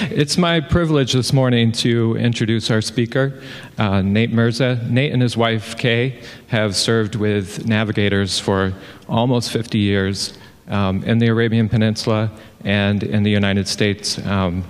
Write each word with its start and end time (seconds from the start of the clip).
It's 0.00 0.38
my 0.38 0.60
privilege 0.60 1.12
this 1.12 1.32
morning 1.32 1.72
to 1.72 2.16
introduce 2.16 2.70
our 2.70 2.80
speaker, 2.80 3.42
uh, 3.78 4.00
Nate 4.00 4.30
Mirza. 4.30 4.76
Nate 4.88 5.12
and 5.12 5.20
his 5.20 5.36
wife, 5.36 5.76
Kay, 5.76 6.22
have 6.46 6.76
served 6.76 7.16
with 7.16 7.66
navigators 7.66 8.38
for 8.38 8.72
almost 9.08 9.50
50 9.50 9.76
years 9.76 10.38
um, 10.68 11.02
in 11.02 11.18
the 11.18 11.26
Arabian 11.26 11.68
Peninsula 11.68 12.30
and 12.62 13.02
in 13.02 13.24
the 13.24 13.30
United 13.30 13.66
States, 13.66 14.24
um, 14.24 14.62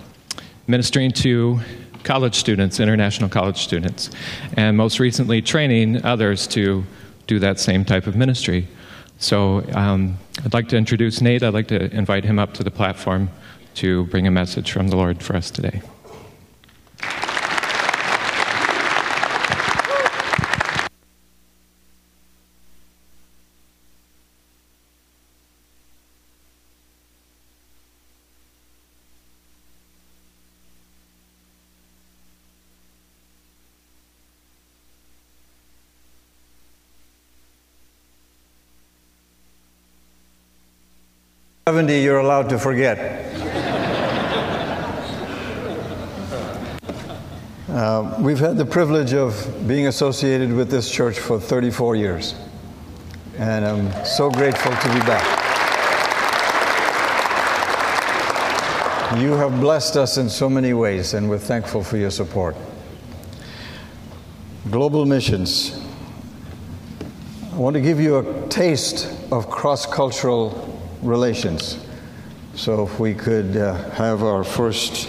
ministering 0.66 1.10
to 1.12 1.60
college 2.04 2.34
students, 2.34 2.80
international 2.80 3.28
college 3.28 3.58
students, 3.58 4.08
and 4.54 4.78
most 4.78 4.98
recently 4.98 5.42
training 5.42 6.02
others 6.06 6.46
to 6.46 6.82
do 7.26 7.38
that 7.38 7.60
same 7.60 7.84
type 7.84 8.06
of 8.06 8.16
ministry. 8.16 8.66
So 9.18 9.62
um, 9.74 10.16
I'd 10.42 10.54
like 10.54 10.68
to 10.68 10.78
introduce 10.78 11.20
Nate. 11.20 11.42
I'd 11.42 11.52
like 11.52 11.68
to 11.68 11.94
invite 11.94 12.24
him 12.24 12.38
up 12.38 12.54
to 12.54 12.64
the 12.64 12.70
platform 12.70 13.28
to 13.78 14.06
bring 14.06 14.26
a 14.26 14.30
message 14.30 14.72
from 14.72 14.88
the 14.88 14.96
Lord 14.96 15.22
for 15.22 15.36
us 15.36 15.52
today. 15.52 15.80
Seventy, 41.68 42.00
you're 42.00 42.18
allowed 42.18 42.48
to 42.48 42.58
forget. 42.58 43.27
Uh, 47.68 48.16
we've 48.18 48.38
had 48.38 48.56
the 48.56 48.64
privilege 48.64 49.12
of 49.12 49.68
being 49.68 49.88
associated 49.88 50.50
with 50.50 50.70
this 50.70 50.90
church 50.90 51.18
for 51.18 51.38
34 51.38 51.96
years, 51.96 52.34
and 53.36 53.62
I'm 53.62 54.06
so 54.06 54.30
grateful 54.30 54.72
to 54.72 54.88
be 54.94 55.00
back. 55.00 55.22
You 59.20 59.32
have 59.32 59.60
blessed 59.60 59.98
us 59.98 60.16
in 60.16 60.30
so 60.30 60.48
many 60.48 60.72
ways, 60.72 61.12
and 61.12 61.28
we're 61.28 61.36
thankful 61.36 61.84
for 61.84 61.98
your 61.98 62.10
support. 62.10 62.56
Global 64.70 65.04
missions. 65.04 65.78
I 67.52 67.56
want 67.56 67.74
to 67.74 67.82
give 67.82 68.00
you 68.00 68.16
a 68.16 68.48
taste 68.48 69.14
of 69.30 69.50
cross 69.50 69.84
cultural 69.84 70.80
relations. 71.02 71.76
So, 72.54 72.86
if 72.86 72.98
we 72.98 73.12
could 73.12 73.58
uh, 73.58 73.74
have 73.90 74.22
our 74.22 74.42
first 74.42 75.06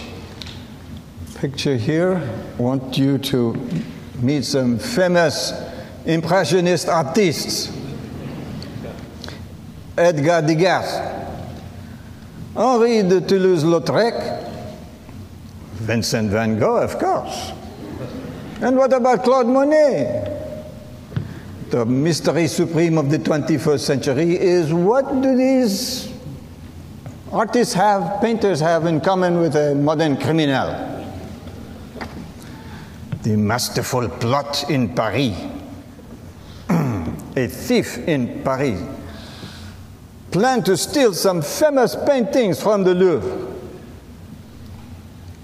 picture 1.40 1.76
here, 1.76 2.16
I 2.58 2.62
want 2.62 2.98
you 2.98 3.16
to 3.16 3.54
meet 4.20 4.44
some 4.44 4.78
famous 4.78 5.54
impressionist 6.04 6.86
artists 6.86 7.72
Edgar 9.96 10.42
Degas, 10.42 11.00
Henri 12.54 13.02
de 13.08 13.22
Toulouse 13.22 13.64
Lautrec, 13.64 14.50
Vincent 15.76 16.30
van 16.30 16.58
Gogh, 16.58 16.76
of 16.76 16.98
course. 16.98 17.52
And 18.60 18.76
what 18.76 18.92
about 18.92 19.24
Claude 19.24 19.46
Monet? 19.46 20.26
the 21.70 21.86
mystery 21.86 22.48
supreme 22.48 22.98
of 22.98 23.10
the 23.10 23.18
21st 23.18 23.78
century 23.78 24.36
is 24.36 24.72
what 24.74 25.22
do 25.22 25.36
these 25.36 26.12
artists 27.32 27.72
have, 27.74 28.20
painters 28.20 28.58
have 28.58 28.86
in 28.86 29.00
common 29.00 29.38
with 29.38 29.54
a 29.54 29.76
modern 29.76 30.16
criminal? 30.16 30.99
The 33.22 33.36
masterful 33.36 34.08
plot 34.08 34.70
in 34.70 34.94
Paris, 34.94 35.36
a 36.70 37.46
thief 37.46 37.98
in 38.08 38.42
Paris, 38.42 38.80
planned 40.30 40.64
to 40.66 40.76
steal 40.76 41.12
some 41.12 41.42
famous 41.42 41.96
paintings 42.06 42.62
from 42.62 42.82
the 42.82 42.94
Louvre. 42.94 43.48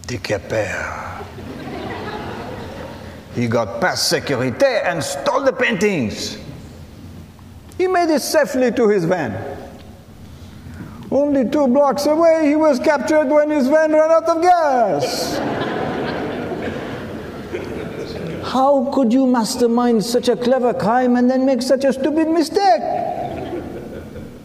De 0.06 0.16
Quepert. 0.18 1.24
He 3.34 3.48
got 3.48 3.80
past 3.80 4.08
security 4.08 4.64
and 4.64 5.04
stole 5.04 5.42
the 5.42 5.52
paintings. 5.52 6.38
He 7.76 7.86
made 7.86 8.08
it 8.08 8.22
safely 8.22 8.72
to 8.72 8.88
his 8.88 9.04
van. 9.04 9.34
Only 11.10 11.48
two 11.50 11.68
blocks 11.68 12.06
away, 12.06 12.48
he 12.48 12.56
was 12.56 12.80
captured 12.80 13.28
when 13.28 13.50
his 13.50 13.68
van 13.68 13.92
ran 13.92 14.10
out 14.10 14.24
of 14.24 14.40
gas. 14.40 15.75
How 18.56 18.90
could 18.90 19.12
you 19.12 19.26
mastermind 19.26 20.02
such 20.02 20.28
a 20.30 20.34
clever 20.34 20.72
crime 20.72 21.16
and 21.16 21.30
then 21.30 21.44
make 21.44 21.60
such 21.60 21.84
a 21.84 21.92
stupid 21.92 22.30
mistake? 22.30 22.80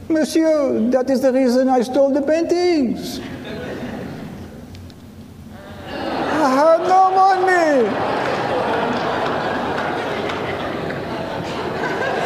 Monsieur, 0.09 0.89
that 0.89 1.09
is 1.09 1.21
the 1.21 1.31
reason 1.31 1.69
I 1.69 1.81
stole 1.81 2.11
the 2.11 2.21
paintings. 2.21 3.21
I 5.87 6.49
had 6.59 6.81
no 6.89 7.01
money. 7.21 7.87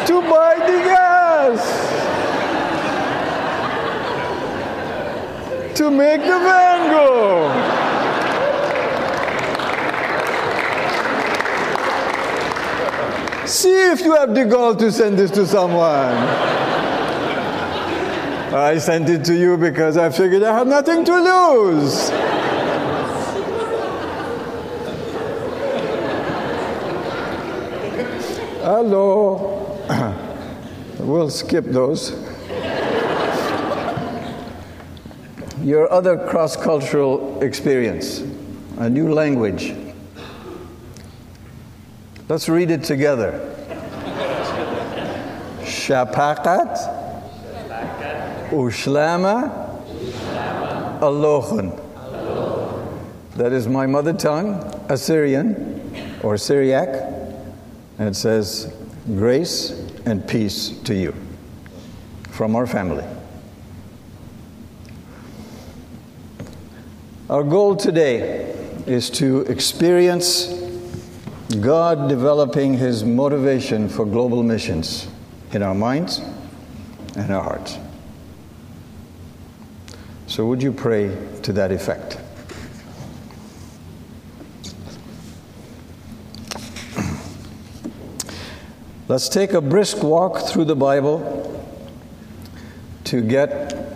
to 0.08 0.20
buy 0.22 0.54
the 0.66 0.78
gas 0.90 1.60
to 5.76 5.90
make 5.90 6.22
the 6.22 6.38
van 6.48 6.90
go. 6.90 7.85
See 13.46 13.92
if 13.92 14.00
you 14.00 14.16
have 14.16 14.34
the 14.34 14.44
gall 14.44 14.74
to 14.74 14.90
send 14.90 15.16
this 15.20 15.30
to 15.30 15.46
someone. 15.46 16.16
I 18.52 18.76
sent 18.78 19.08
it 19.08 19.24
to 19.26 19.38
you 19.38 19.56
because 19.56 19.96
I 19.96 20.10
figured 20.10 20.42
I 20.42 20.58
had 20.58 20.66
nothing 20.66 21.04
to 21.04 21.14
lose. 21.14 22.10
Hello. 28.64 29.78
we'll 30.98 31.30
skip 31.30 31.66
those. 31.66 32.20
Your 35.62 35.92
other 35.92 36.18
cross 36.26 36.56
cultural 36.56 37.40
experience, 37.44 38.24
a 38.78 38.90
new 38.90 39.14
language. 39.14 39.85
Let's 42.28 42.48
read 42.48 42.72
it 42.72 42.82
together. 42.82 43.54
Shapakat 45.60 46.74
Ushlama 48.50 49.80
Alochun. 50.98 51.80
That 53.36 53.52
is 53.52 53.68
my 53.68 53.86
mother 53.86 54.12
tongue, 54.12 54.54
Assyrian 54.88 56.18
or 56.24 56.36
Syriac. 56.36 56.88
And 58.00 58.08
it 58.08 58.16
says, 58.16 58.74
Grace 59.06 59.70
and 60.04 60.26
peace 60.26 60.70
to 60.80 60.96
you 60.96 61.14
from 62.30 62.56
our 62.56 62.66
family. 62.66 63.04
Our 67.30 67.44
goal 67.44 67.76
today 67.76 68.52
is 68.84 69.10
to 69.10 69.42
experience 69.42 70.65
God 71.48 72.08
developing 72.08 72.74
His 72.74 73.04
motivation 73.04 73.88
for 73.88 74.04
global 74.04 74.42
missions 74.42 75.06
in 75.52 75.62
our 75.62 75.74
minds 75.74 76.20
and 77.16 77.30
our 77.30 77.42
hearts. 77.42 77.78
So, 80.26 80.44
would 80.46 80.60
you 80.60 80.72
pray 80.72 81.16
to 81.42 81.52
that 81.52 81.70
effect? 81.70 82.18
Let's 89.08 89.28
take 89.28 89.52
a 89.52 89.60
brisk 89.60 90.02
walk 90.02 90.48
through 90.48 90.64
the 90.64 90.74
Bible 90.74 91.64
to 93.04 93.22
get 93.22 93.86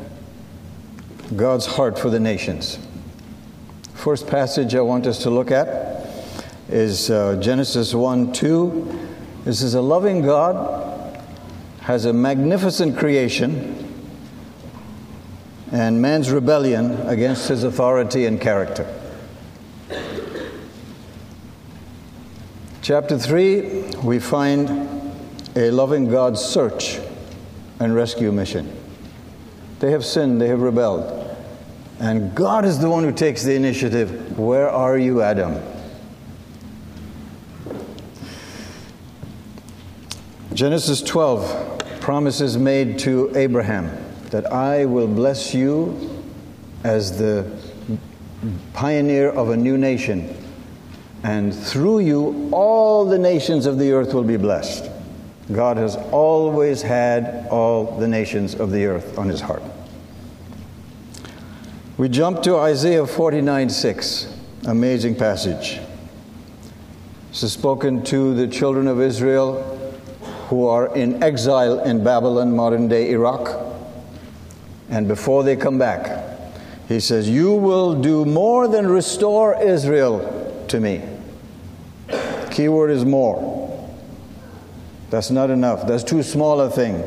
God's 1.35 1.67
heart 1.67 1.99
for 1.99 2.11
the 2.11 2.20
nations. 2.20 2.79
First 3.94 4.29
passage 4.29 4.76
I 4.76 4.82
want 4.82 5.08
us 5.08 5.20
to 5.25 5.31
look 5.31 5.50
at 5.50 5.80
is 6.72 7.11
uh, 7.11 7.37
Genesis 7.40 7.94
1 7.94 8.32
2. 8.32 8.99
This 9.44 9.62
is 9.62 9.75
a 9.75 9.81
loving 9.81 10.22
God, 10.22 11.20
has 11.81 12.05
a 12.05 12.12
magnificent 12.12 12.96
creation, 12.96 13.76
and 15.72 16.00
man's 16.00 16.31
rebellion 16.31 16.93
against 17.08 17.49
his 17.49 17.64
authority 17.64 18.26
and 18.26 18.40
character. 18.40 18.87
Chapter 22.82 23.19
3, 23.19 23.96
we 24.05 24.19
find 24.19 24.69
a 25.56 25.70
loving 25.70 26.08
God's 26.08 26.40
search 26.40 27.00
and 27.81 27.94
rescue 27.94 28.31
mission. 28.31 28.76
They 29.81 29.90
have 29.90 30.05
sinned, 30.05 30.40
they 30.40 30.49
have 30.49 30.61
rebelled. 30.61 31.37
And 31.99 32.34
God 32.34 32.64
is 32.64 32.78
the 32.78 32.88
one 32.88 33.05
who 33.05 33.12
takes 33.12 33.43
the 33.43 33.55
initiative. 33.55 34.38
Where 34.38 34.70
are 34.70 34.96
you, 34.96 35.20
Adam? 35.20 35.61
Genesis 40.60 41.00
12 41.00 42.00
promises 42.02 42.58
made 42.58 42.98
to 42.98 43.34
Abraham 43.34 43.90
that 44.28 44.52
I 44.52 44.84
will 44.84 45.08
bless 45.08 45.54
you 45.54 46.22
as 46.84 47.16
the 47.16 47.50
pioneer 48.74 49.30
of 49.30 49.48
a 49.48 49.56
new 49.56 49.78
nation, 49.78 50.36
and 51.22 51.54
through 51.54 52.00
you 52.00 52.50
all 52.52 53.06
the 53.06 53.18
nations 53.18 53.64
of 53.64 53.78
the 53.78 53.90
earth 53.92 54.12
will 54.12 54.22
be 54.22 54.36
blessed. 54.36 54.90
God 55.50 55.78
has 55.78 55.96
always 56.12 56.82
had 56.82 57.48
all 57.50 57.98
the 57.98 58.06
nations 58.06 58.54
of 58.54 58.70
the 58.70 58.84
earth 58.84 59.16
on 59.16 59.30
his 59.30 59.40
heart. 59.40 59.62
We 61.96 62.10
jump 62.10 62.42
to 62.42 62.56
Isaiah 62.56 63.06
49 63.06 63.70
6, 63.70 64.36
amazing 64.66 65.14
passage. 65.14 65.80
This 67.30 67.44
is 67.44 67.52
spoken 67.54 68.04
to 68.04 68.34
the 68.34 68.46
children 68.46 68.88
of 68.88 69.00
Israel 69.00 69.78
who 70.50 70.67
are 70.67 70.93
in 70.97 71.23
exile 71.23 71.79
in 71.85 72.02
Babylon, 72.02 72.56
modern 72.56 72.88
day 72.88 73.12
Iraq. 73.12 73.56
And 74.91 75.06
before 75.06 75.44
they 75.44 75.55
come 75.55 75.79
back, 75.79 76.29
he 76.88 76.99
says, 76.99 77.29
You 77.29 77.55
will 77.55 77.94
do 77.94 78.25
more 78.25 78.67
than 78.67 78.88
restore 78.88 79.62
Israel 79.62 80.67
to 80.67 80.81
me. 80.81 81.05
Keyword 82.50 82.91
is 82.91 83.05
more. 83.05 83.49
That's 85.11 85.31
not 85.31 85.50
enough. 85.50 85.87
That's 85.87 86.02
too 86.02 86.25
small 86.25 86.61
a 86.61 86.69
thing. 86.69 87.05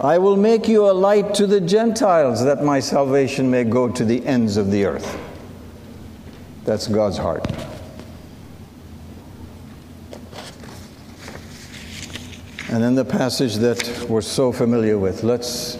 I 0.00 0.18
will 0.18 0.36
make 0.36 0.68
you 0.68 0.88
a 0.88 0.92
light 0.92 1.34
to 1.34 1.48
the 1.48 1.60
Gentiles 1.60 2.44
that 2.44 2.62
my 2.62 2.78
salvation 2.78 3.50
may 3.50 3.64
go 3.64 3.88
to 3.90 4.04
the 4.04 4.24
ends 4.24 4.56
of 4.56 4.70
the 4.70 4.84
earth. 4.84 5.18
That's 6.64 6.86
God's 6.86 7.18
heart. 7.18 7.44
And 12.74 12.82
then 12.82 12.96
the 12.96 13.04
passage 13.04 13.54
that 13.58 14.06
we're 14.08 14.20
so 14.20 14.50
familiar 14.50 14.98
with. 14.98 15.22
Let's 15.22 15.78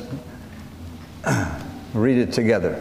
read 1.93 2.19
it 2.19 2.33
together. 2.33 2.77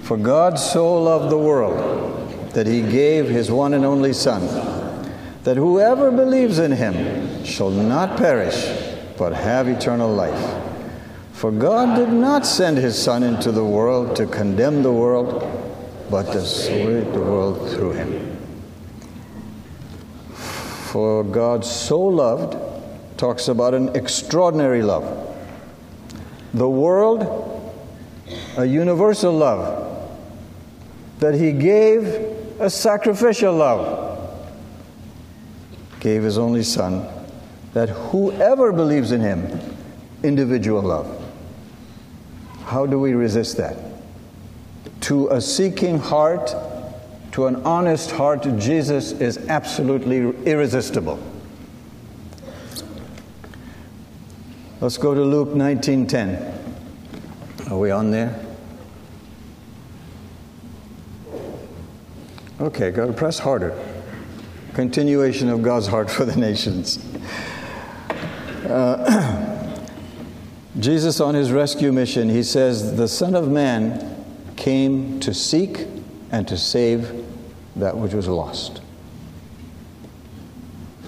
For 0.00 0.16
God 0.16 0.58
so 0.58 1.02
loved 1.02 1.30
the 1.30 1.36
world 1.36 2.50
that 2.54 2.66
he 2.66 2.80
gave 2.80 3.28
his 3.28 3.50
one 3.50 3.74
and 3.74 3.84
only 3.84 4.14
Son, 4.14 4.40
that 5.42 5.58
whoever 5.58 6.10
believes 6.10 6.58
in 6.58 6.72
him 6.72 7.44
shall 7.44 7.68
not 7.68 8.16
perish 8.16 8.66
but 9.18 9.34
have 9.34 9.68
eternal 9.68 10.10
life. 10.10 10.64
For 11.34 11.50
God 11.50 11.94
did 11.94 12.08
not 12.08 12.46
send 12.46 12.78
his 12.78 12.96
Son 12.96 13.22
into 13.22 13.52
the 13.52 13.66
world 13.66 14.16
to 14.16 14.24
condemn 14.24 14.82
the 14.82 14.92
world, 14.92 15.44
but 16.08 16.32
to 16.32 16.40
save 16.40 17.12
the 17.12 17.20
world 17.20 17.70
through 17.70 17.92
him. 17.92 18.38
For 20.32 21.22
God 21.22 21.66
so 21.66 22.00
loved 22.00 22.67
talks 23.18 23.48
about 23.48 23.74
an 23.74 23.94
extraordinary 23.94 24.82
love. 24.82 25.36
The 26.54 26.68
world, 26.68 27.74
a 28.56 28.64
universal 28.64 29.32
love, 29.32 29.84
that 31.18 31.34
he 31.34 31.52
gave 31.52 32.04
a 32.60 32.70
sacrificial 32.70 33.52
love, 33.54 34.06
gave 36.00 36.22
his 36.22 36.38
only 36.38 36.62
Son 36.62 37.06
that 37.74 37.88
whoever 37.88 38.72
believes 38.72 39.12
in 39.12 39.20
him, 39.20 39.76
individual 40.22 40.80
love. 40.80 41.06
How 42.64 42.86
do 42.86 42.98
we 42.98 43.12
resist 43.12 43.56
that? 43.56 43.76
To 45.02 45.28
a 45.30 45.40
seeking 45.40 45.98
heart, 45.98 46.54
to 47.32 47.46
an 47.46 47.56
honest 47.64 48.10
heart, 48.12 48.46
Jesus 48.58 49.12
is 49.12 49.38
absolutely 49.48 50.18
irresistible. 50.46 51.18
Let's 54.80 54.96
go 54.96 55.12
to 55.12 55.22
Luke 55.22 55.54
19:10. 55.54 56.54
Are 57.68 57.78
we 57.78 57.90
on 57.90 58.12
there? 58.12 58.38
Okay, 62.60 62.92
got 62.92 63.06
to 63.06 63.12
press 63.12 63.40
harder. 63.40 63.76
Continuation 64.74 65.48
of 65.48 65.62
God's 65.62 65.88
heart 65.88 66.08
for 66.08 66.24
the 66.24 66.36
nations. 66.36 67.04
Uh, 68.68 69.84
Jesus, 70.78 71.18
on 71.18 71.34
his 71.34 71.50
rescue 71.50 71.90
mission, 71.90 72.28
he 72.28 72.44
says, 72.44 72.96
The 72.96 73.08
Son 73.08 73.34
of 73.34 73.48
Man 73.48 74.24
came 74.54 75.18
to 75.20 75.34
seek 75.34 75.86
and 76.30 76.46
to 76.46 76.56
save 76.56 77.24
that 77.74 77.96
which 77.96 78.12
was 78.14 78.28
lost. 78.28 78.80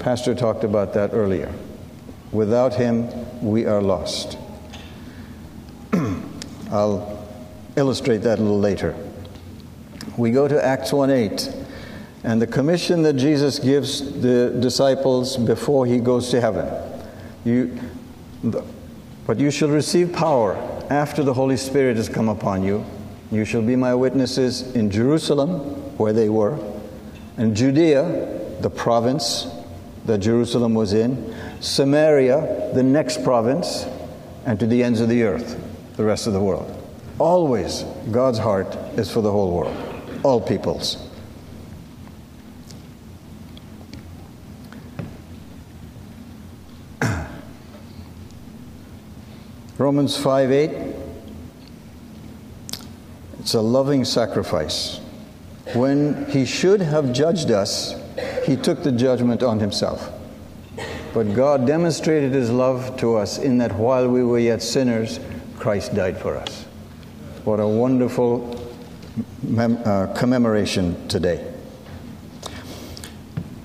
Pastor 0.01 0.35
talked 0.35 0.65
about 0.65 0.93
that 0.95 1.11
earlier. 1.13 1.53
Without 2.33 2.75
him, 2.75 3.09
we 3.43 3.67
are 3.67 3.83
lost. 3.83 4.39
I'll 6.71 7.27
illustrate 7.77 8.19
that 8.19 8.39
a 8.39 8.43
little 8.43 8.61
later. 8.61 8.95
We 10.17 10.31
go 10.31 10.47
to 10.47 10.65
Acts 10.65 10.93
1 10.93 11.11
8, 11.11 11.53
and 12.25 12.41
the 12.41 12.47
commission 12.47 13.03
that 13.03 13.15
Jesus 13.15 13.59
gives 13.59 14.21
the 14.21 14.57
disciples 14.61 15.37
before 15.37 15.87
he 15.87 15.99
goes 15.99 16.31
to 16.31 16.41
heaven. 16.41 16.69
You, 17.45 17.79
but 19.27 19.39
you 19.39 19.51
shall 19.51 19.69
receive 19.69 20.13
power 20.13 20.57
after 20.91 21.23
the 21.23 21.35
Holy 21.35 21.57
Spirit 21.57 21.97
has 21.97 22.09
come 22.09 22.29
upon 22.29 22.63
you. 22.63 22.85
You 23.33 23.45
shall 23.45 23.63
be 23.63 23.77
my 23.77 23.95
witnesses 23.95 24.75
in 24.75 24.91
Jerusalem, 24.91 25.59
where 25.97 26.13
they 26.13 26.29
were, 26.29 26.59
and 27.37 27.57
Judea, 27.57 28.59
the 28.61 28.71
province 28.71 29.47
that 30.05 30.19
Jerusalem 30.19 30.75
was 30.75 30.93
in, 30.93 31.35
Samaria, 31.61 32.71
the 32.75 32.83
next 32.83 33.23
province, 33.23 33.87
and 34.47 34.59
to 34.59 34.67
the 34.67 34.83
ends 34.83 35.01
of 35.01 35.11
the 35.11 35.23
earth, 35.23 35.61
the 35.97 36.05
rest 36.05 36.27
of 36.27 36.33
the 36.33 36.41
world. 36.41 36.77
Always, 37.19 37.83
God's 38.11 38.39
heart 38.39 38.75
is 38.97 39.13
for 39.13 39.21
the 39.21 39.31
whole 39.31 39.55
world, 39.55 39.77
all 40.23 40.41
peoples. 40.41 41.07
Romans 49.79 50.17
5 50.17 50.51
8. 50.51 50.71
It's 53.41 53.53
a 53.53 53.61
loving 53.61 54.07
sacrifice. 54.07 54.99
When 55.75 56.25
he 56.31 56.47
should 56.47 56.81
have 56.81 57.13
judged 57.13 57.51
us, 57.51 57.95
he 58.47 58.57
took 58.57 58.83
the 58.83 58.93
judgment 58.93 59.43
on 59.43 59.61
himself. 59.61 60.20
But 61.13 61.35
God 61.35 61.67
demonstrated 61.67 62.33
his 62.33 62.51
love 62.51 62.97
to 62.99 63.17
us 63.17 63.39
in 63.39 63.59
that 63.59 63.75
while 63.75 64.09
we 64.09 64.23
were 64.23 64.39
yet 64.39 64.63
sinners, 64.63 65.19
Christ 65.59 65.95
died 65.95 66.19
for 66.19 66.37
us. 66.37 66.65
What 67.45 67.59
a 67.59 67.67
wonderful 67.67 68.73
mem- 69.43 69.83
uh, 69.85 70.15
commemoration 70.15 71.09
today. 71.09 71.53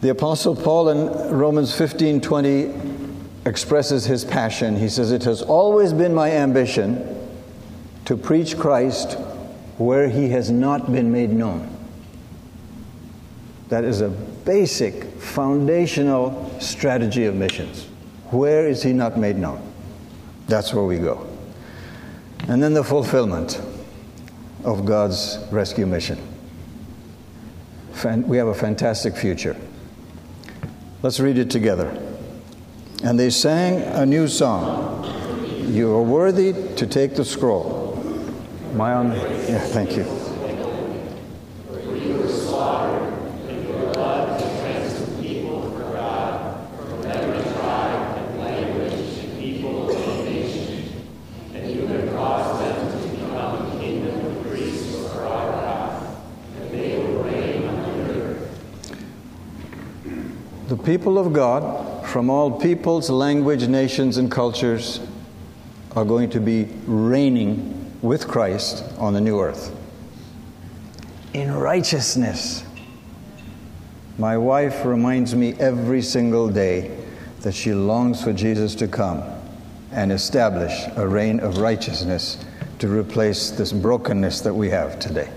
The 0.02 0.10
Apostle 0.10 0.56
Paul 0.56 0.90
in 0.90 1.36
Romans 1.36 1.75
15 1.75 2.22
20 2.22 2.74
expresses 3.46 4.06
his 4.06 4.25
passion. 4.25 4.75
He 4.75 4.90
says, 4.90 5.12
It 5.12 5.24
has 5.24 5.42
always 5.42 5.94
been 5.94 6.14
my 6.14 6.32
ambition 6.32 7.12
to 8.06 8.18
preach 8.18 8.58
Christ 8.58 9.18
where 9.78 10.10
he 10.10 10.30
has 10.30 10.50
not 10.50 10.92
been 10.92 11.12
made 11.12 11.32
known. 11.32 11.75
That 13.70 13.84
is 13.84 14.02
a 14.02 14.16
basic, 14.46 15.04
foundational 15.20 16.56
strategy 16.60 17.25
of 17.25 17.36
missions. 17.36 17.88
Where 18.30 18.68
is 18.68 18.84
he 18.84 18.94
not 18.94 19.18
made 19.18 19.38
known? 19.38 19.62
That's 20.48 20.74
where 20.74 20.86
we 20.86 20.98
go. 20.98 21.28
And 22.48 22.62
then 22.62 22.74
the 22.74 22.84
fulfillment 22.84 23.60
of 24.64 24.86
God's 24.86 25.40
rescue 25.52 25.86
mission. 25.86 26.20
we 28.28 28.38
have 28.38 28.48
a 28.48 28.54
fantastic 28.54 29.16
future. 29.16 29.56
Let's 31.02 31.20
read 31.20 31.38
it 31.38 31.50
together. 31.50 32.02
And 33.04 33.20
they 33.20 33.30
sang 33.30 33.82
a 33.82 34.06
new 34.06 34.28
song. 34.28 35.04
You 35.68 35.94
are 35.94 36.02
worthy 36.02 36.54
to 36.75 36.88
take 36.88 37.16
the 37.16 37.25
scroll. 37.25 37.94
My 38.74 38.94
own. 38.94 39.12
Yeah, 39.12 39.60
thank 39.60 39.96
you. 39.96 40.35
People 60.98 61.20
of 61.20 61.34
God 61.34 62.08
from 62.08 62.30
all 62.30 62.50
peoples, 62.50 63.10
language, 63.10 63.68
nations, 63.68 64.16
and 64.16 64.32
cultures 64.32 65.02
are 65.94 66.06
going 66.06 66.30
to 66.30 66.40
be 66.40 66.70
reigning 66.86 67.92
with 68.02 68.30
Christ 68.30 68.82
on 68.98 69.14
the 69.14 69.20
new 69.20 69.42
earth. 69.42 69.75
In 71.34 71.54
righteousness. 71.54 72.64
My 74.18 74.38
wife 74.38 74.86
reminds 74.86 75.36
me 75.36 75.56
every 75.60 76.02
single 76.02 76.48
day 76.48 76.98
that 77.42 77.54
she 77.54 77.74
longs 77.74 78.24
for 78.24 78.32
Jesus 78.32 78.74
to 78.75 78.88
come 78.88 79.22
and 79.92 80.14
establish 80.14 80.72
a 80.96 81.06
reign 81.06 81.42
of 81.42 81.58
righteousness 81.58 82.42
to 82.80 82.88
replace 82.88 83.50
this 83.50 83.74
brokenness 83.74 84.40
that 84.40 84.54
we 84.54 84.70
have 84.70 84.98
today. 85.00 85.30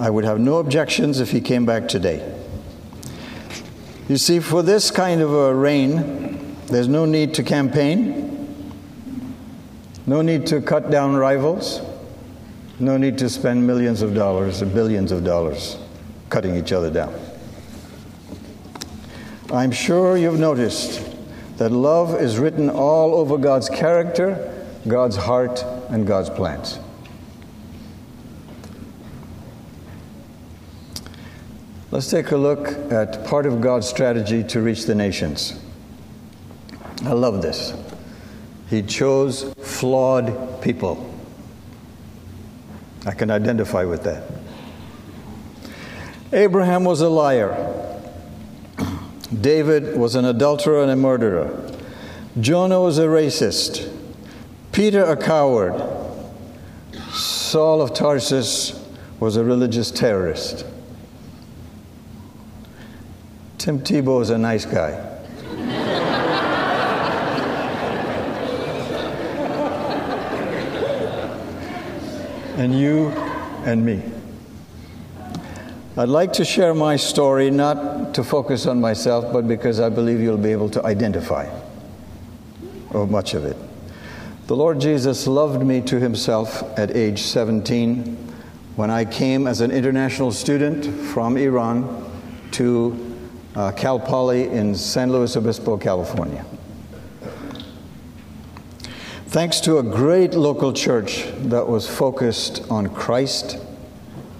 I 0.00 0.10
would 0.10 0.24
have 0.24 0.40
no 0.40 0.56
objections 0.56 1.20
if 1.20 1.30
he 1.30 1.40
came 1.40 1.64
back 1.64 1.86
today. 1.86 2.40
You 4.08 4.18
see, 4.18 4.38
for 4.38 4.62
this 4.62 4.90
kind 4.90 5.22
of 5.22 5.32
a 5.32 5.54
reign, 5.54 6.56
there's 6.66 6.88
no 6.88 7.06
need 7.06 7.32
to 7.34 7.42
campaign, 7.42 8.72
no 10.06 10.20
need 10.20 10.46
to 10.48 10.60
cut 10.60 10.90
down 10.90 11.16
rivals, 11.16 11.80
no 12.78 12.98
need 12.98 13.16
to 13.18 13.30
spend 13.30 13.66
millions 13.66 14.02
of 14.02 14.14
dollars 14.14 14.60
or 14.60 14.66
billions 14.66 15.10
of 15.10 15.24
dollars 15.24 15.78
cutting 16.28 16.54
each 16.54 16.72
other 16.72 16.90
down. 16.90 17.18
I'm 19.50 19.72
sure 19.72 20.18
you've 20.18 20.38
noticed 20.38 21.00
that 21.56 21.70
love 21.70 22.20
is 22.20 22.38
written 22.38 22.68
all 22.68 23.14
over 23.14 23.38
God's 23.38 23.70
character, 23.70 24.66
God's 24.86 25.16
heart, 25.16 25.62
and 25.88 26.06
God's 26.06 26.28
plans. 26.28 26.78
Let's 31.94 32.10
take 32.10 32.32
a 32.32 32.36
look 32.36 32.66
at 32.90 33.24
part 33.24 33.46
of 33.46 33.60
God's 33.60 33.88
strategy 33.88 34.42
to 34.42 34.60
reach 34.60 34.86
the 34.86 34.96
nations. 34.96 35.56
I 37.04 37.12
love 37.12 37.40
this. 37.40 37.72
He 38.68 38.82
chose 38.82 39.54
flawed 39.62 40.60
people. 40.60 41.14
I 43.06 43.12
can 43.12 43.30
identify 43.30 43.84
with 43.84 44.02
that. 44.02 44.24
Abraham 46.32 46.82
was 46.82 47.00
a 47.00 47.08
liar. 47.08 47.54
David 49.40 49.96
was 49.96 50.16
an 50.16 50.24
adulterer 50.24 50.82
and 50.82 50.90
a 50.90 50.96
murderer. 50.96 51.78
Jonah 52.40 52.80
was 52.80 52.98
a 52.98 53.06
racist. 53.06 53.88
Peter 54.72 55.04
a 55.04 55.16
coward. 55.16 55.80
Saul 57.12 57.80
of 57.80 57.94
Tarsus 57.94 58.84
was 59.20 59.36
a 59.36 59.44
religious 59.44 59.92
terrorist. 59.92 60.66
Tim 63.64 63.80
Tebow 63.80 64.20
is 64.20 64.28
a 64.28 64.36
nice 64.36 64.66
guy. 64.66 64.90
and 72.58 72.78
you 72.78 73.08
and 73.64 73.82
me. 73.82 74.02
I'd 75.96 76.10
like 76.10 76.34
to 76.34 76.44
share 76.44 76.74
my 76.74 76.96
story 76.96 77.50
not 77.50 78.12
to 78.16 78.22
focus 78.22 78.66
on 78.66 78.82
myself, 78.82 79.32
but 79.32 79.48
because 79.48 79.80
I 79.80 79.88
believe 79.88 80.20
you'll 80.20 80.36
be 80.36 80.52
able 80.52 80.68
to 80.68 80.84
identify 80.84 81.48
or 82.90 83.06
much 83.06 83.32
of 83.32 83.46
it. 83.46 83.56
The 84.46 84.56
Lord 84.56 84.78
Jesus 84.78 85.26
loved 85.26 85.64
me 85.64 85.80
to 85.80 85.98
himself 85.98 86.62
at 86.78 86.94
age 86.94 87.22
17 87.22 88.14
when 88.76 88.90
I 88.90 89.06
came 89.06 89.46
as 89.46 89.62
an 89.62 89.70
international 89.70 90.32
student 90.32 90.84
from 90.84 91.38
Iran 91.38 92.10
to 92.50 93.13
uh, 93.54 93.72
Cal 93.72 93.98
Poly 93.98 94.48
in 94.48 94.74
San 94.74 95.12
Luis 95.12 95.36
Obispo, 95.36 95.76
California. 95.76 96.44
Thanks 99.26 99.60
to 99.62 99.78
a 99.78 99.82
great 99.82 100.34
local 100.34 100.72
church 100.72 101.24
that 101.38 101.66
was 101.66 101.88
focused 101.88 102.62
on 102.70 102.88
Christ, 102.94 103.58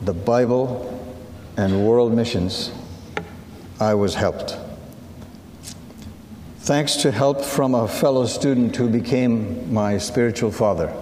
the 0.03 0.15
Bible, 0.15 0.91
and 1.57 1.87
world 1.87 2.15
missions, 2.15 2.71
I 3.81 3.95
was 3.95 4.15
helped. 4.15 4.57
Thanks 6.61 6.97
to 6.97 7.11
help 7.11 7.43
from 7.43 7.75
a 7.75 7.87
fellow 7.87 8.25
student 8.27 8.75
who 8.77 8.89
became 8.89 9.73
my 9.73 9.99
spiritual 9.99 10.51
father. 10.51 10.95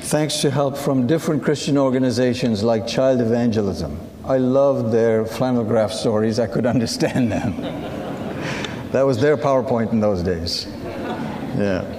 Thanks 0.00 0.40
to 0.40 0.50
help 0.50 0.76
from 0.76 1.06
different 1.06 1.42
Christian 1.42 1.78
organizations 1.78 2.62
like 2.62 2.86
Child 2.86 3.20
Evangelism. 3.20 4.07
I 4.28 4.36
loved 4.36 4.92
their 4.92 5.24
flannel 5.24 5.64
graph 5.64 5.90
stories, 5.90 6.38
I 6.38 6.46
could 6.46 6.66
understand 6.66 7.32
them. 7.32 7.56
that 8.92 9.06
was 9.06 9.18
their 9.18 9.38
PowerPoint 9.38 9.90
in 9.90 10.00
those 10.00 10.22
days. 10.22 10.66
Yeah. 11.56 11.94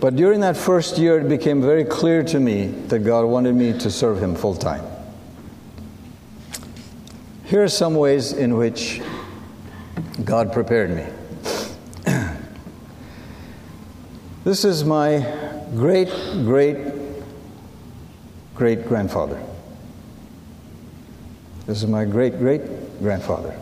But 0.00 0.14
during 0.14 0.38
that 0.40 0.56
first 0.56 0.96
year, 0.96 1.18
it 1.18 1.28
became 1.28 1.60
very 1.60 1.84
clear 1.84 2.22
to 2.22 2.38
me 2.38 2.68
that 2.86 3.00
God 3.00 3.24
wanted 3.24 3.56
me 3.56 3.76
to 3.80 3.90
serve 3.90 4.22
Him 4.22 4.36
full 4.36 4.54
time. 4.54 4.84
Here 7.44 7.64
are 7.64 7.68
some 7.68 7.96
ways 7.96 8.32
in 8.32 8.56
which 8.56 9.02
God 10.24 10.52
prepared 10.52 10.90
me. 10.90 11.06
this 14.44 14.64
is 14.64 14.84
my 14.84 15.18
great, 15.74 16.10
great, 16.44 16.76
great 18.54 18.86
grandfather. 18.86 19.42
This 21.68 21.82
is 21.82 21.86
my 21.86 22.06
great, 22.06 22.38
great 22.38 22.62
grandfather. 22.98 23.54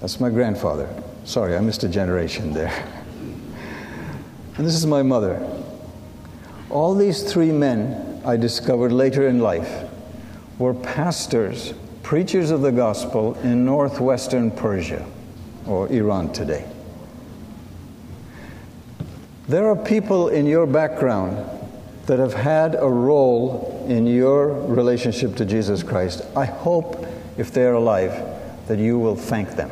That's 0.00 0.18
my 0.18 0.30
grandfather. 0.30 0.88
Sorry, 1.24 1.54
I 1.54 1.60
missed 1.60 1.84
a 1.84 1.88
generation 1.88 2.54
there. 2.54 2.72
And 4.56 4.66
this 4.66 4.74
is 4.74 4.84
my 4.84 5.02
mother. 5.02 5.40
All 6.68 6.94
these 6.94 7.30
three 7.30 7.50
men 7.50 8.20
I 8.26 8.36
discovered 8.36 8.92
later 8.92 9.26
in 9.26 9.38
life 9.38 9.88
were 10.58 10.74
pastors, 10.74 11.72
preachers 12.02 12.50
of 12.50 12.60
the 12.60 12.72
gospel 12.72 13.34
in 13.42 13.64
northwestern 13.64 14.50
Persia 14.50 15.06
or 15.66 15.88
Iran 15.88 16.32
today. 16.32 16.66
There 19.48 19.66
are 19.68 19.76
people 19.76 20.28
in 20.28 20.44
your 20.44 20.66
background 20.66 21.38
that 22.04 22.18
have 22.18 22.34
had 22.34 22.74
a 22.74 22.88
role 22.88 23.79
in 23.90 24.06
your 24.06 24.52
relationship 24.68 25.34
to 25.34 25.44
Jesus 25.44 25.82
Christ. 25.82 26.22
I 26.36 26.44
hope, 26.44 27.04
if 27.36 27.52
they're 27.52 27.74
alive, 27.74 28.12
that 28.68 28.78
you 28.78 29.00
will 29.00 29.16
thank 29.16 29.56
them. 29.56 29.68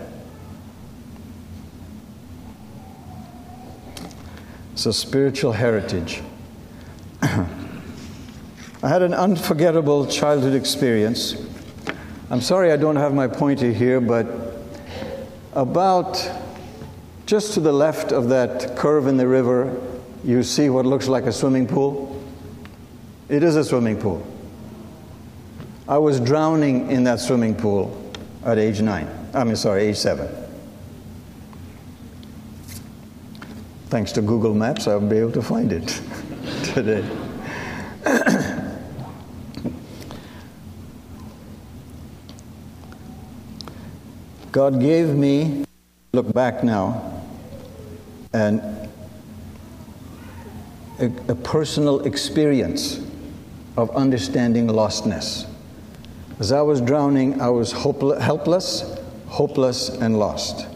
A 4.87 4.93
spiritual 4.93 5.53
heritage. 5.53 6.23
I 7.23 7.47
had 8.83 9.03
an 9.03 9.13
unforgettable 9.13 10.07
childhood 10.07 10.55
experience. 10.55 11.37
I'm 12.31 12.41
sorry 12.41 12.73
I 12.73 12.79
don't 12.79 12.97
have 12.97 13.13
my 13.13 13.27
pointer 13.27 13.71
here, 13.71 14.01
but 14.01 14.27
about 15.53 16.27
just 17.27 17.53
to 17.55 17.61
the 17.61 17.73
left 17.73 18.13
of 18.13 18.31
that 18.31 18.77
curve 18.77 19.07
in 19.09 19.19
the 19.19 19.29
river, 19.29 19.79
you 20.25 20.43
see 20.43 20.71
what 20.71 20.87
looks 20.87 21.07
like 21.07 21.25
a 21.25 21.33
swimming 21.33 21.67
pool. 21.67 22.18
It 23.29 23.43
is 23.43 23.57
a 23.57 23.65
swimming 23.65 24.01
pool. 24.01 24.27
I 25.87 25.99
was 25.99 26.19
drowning 26.19 26.91
in 26.91 27.05
that 27.05 27.21
swimming 27.21 27.55
pool 27.55 28.11
at 28.45 28.57
age 28.59 28.81
nine. 28.81 29.09
I 29.35 29.45
mean, 29.45 29.57
sorry, 29.57 29.85
age 29.85 29.97
seven. 29.97 30.29
Thanks 33.89 34.13
to 34.13 34.23
Google 34.23 34.55
Maps, 34.55 34.87
I'll 34.87 35.01
be 35.01 35.19
able 35.19 35.33
to 35.33 35.43
find 35.43 35.73
it 35.73 35.87
today. 36.63 37.05
God 44.53 44.81
gave 44.81 45.09
me, 45.09 45.65
look 46.13 46.33
back 46.33 46.65
now, 46.65 47.23
and 48.33 48.61
a, 50.99 51.07
a 51.29 51.35
personal 51.35 52.01
experience 52.01 53.08
of 53.79 53.95
understanding 53.95 54.67
lostness. 54.67 55.47
As 56.41 56.51
I 56.51 56.63
was 56.63 56.81
drowning, 56.81 57.41
I 57.41 57.49
was 57.49 57.71
helpless, 57.71 58.99
hopeless, 59.29 59.89
and 59.89 60.19
lost. 60.19 60.67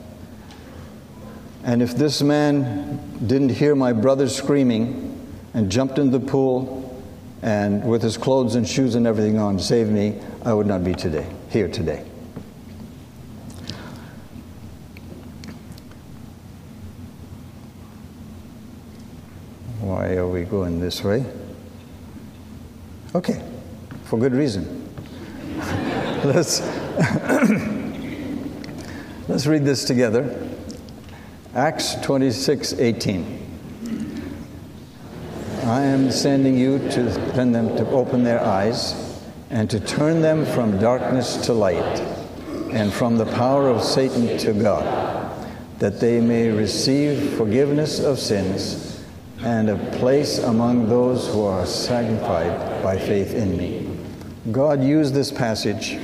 And 1.64 1.82
if 1.82 1.96
this 1.96 2.22
man 2.22 3.00
didn't 3.26 3.48
hear 3.48 3.74
my 3.74 3.92
brother 3.92 4.28
screaming 4.28 5.18
and 5.52 5.68
jumped 5.68 5.98
in 5.98 6.12
the 6.12 6.20
pool 6.20 7.02
and 7.42 7.84
with 7.84 8.02
his 8.02 8.16
clothes 8.16 8.54
and 8.54 8.68
shoes 8.68 8.94
and 8.94 9.04
everything 9.04 9.36
on 9.36 9.58
saved 9.58 9.90
me, 9.90 10.20
I 10.44 10.52
would 10.52 10.68
not 10.68 10.84
be 10.84 10.94
today, 10.94 11.26
here 11.50 11.66
today. 11.66 12.04
Why 19.80 20.14
are 20.14 20.28
we 20.28 20.44
going 20.44 20.78
this 20.78 21.02
way? 21.02 21.26
Okay, 23.14 23.42
for 24.04 24.18
good 24.18 24.32
reason. 24.32 24.88
let's 26.24 26.60
let's 29.28 29.44
read 29.44 29.66
this 29.66 29.84
together. 29.84 30.48
Acts 31.54 31.96
26 31.96 32.72
18. 32.72 33.40
I 35.64 35.82
am 35.82 36.10
sending 36.10 36.56
you 36.56 36.78
to 36.78 37.34
send 37.34 37.54
them 37.54 37.76
to 37.76 37.86
open 37.90 38.24
their 38.24 38.40
eyes 38.40 39.20
and 39.50 39.68
to 39.68 39.78
turn 39.78 40.22
them 40.22 40.46
from 40.46 40.78
darkness 40.78 41.36
to 41.44 41.52
light 41.52 42.00
and 42.72 42.90
from 42.90 43.18
the 43.18 43.26
power 43.26 43.68
of 43.68 43.82
Satan 43.82 44.38
to 44.38 44.54
God, 44.54 44.86
that 45.80 46.00
they 46.00 46.18
may 46.18 46.48
receive 46.48 47.34
forgiveness 47.34 48.00
of 48.00 48.18
sins 48.18 48.91
and 49.42 49.70
a 49.70 49.76
place 49.98 50.38
among 50.38 50.88
those 50.88 51.26
who 51.28 51.44
are 51.44 51.66
sanctified 51.66 52.82
by 52.82 52.96
faith 52.96 53.34
in 53.34 53.56
me. 53.56 53.88
God 54.50 54.82
used 54.82 55.14
this 55.14 55.32
passage 55.32 55.98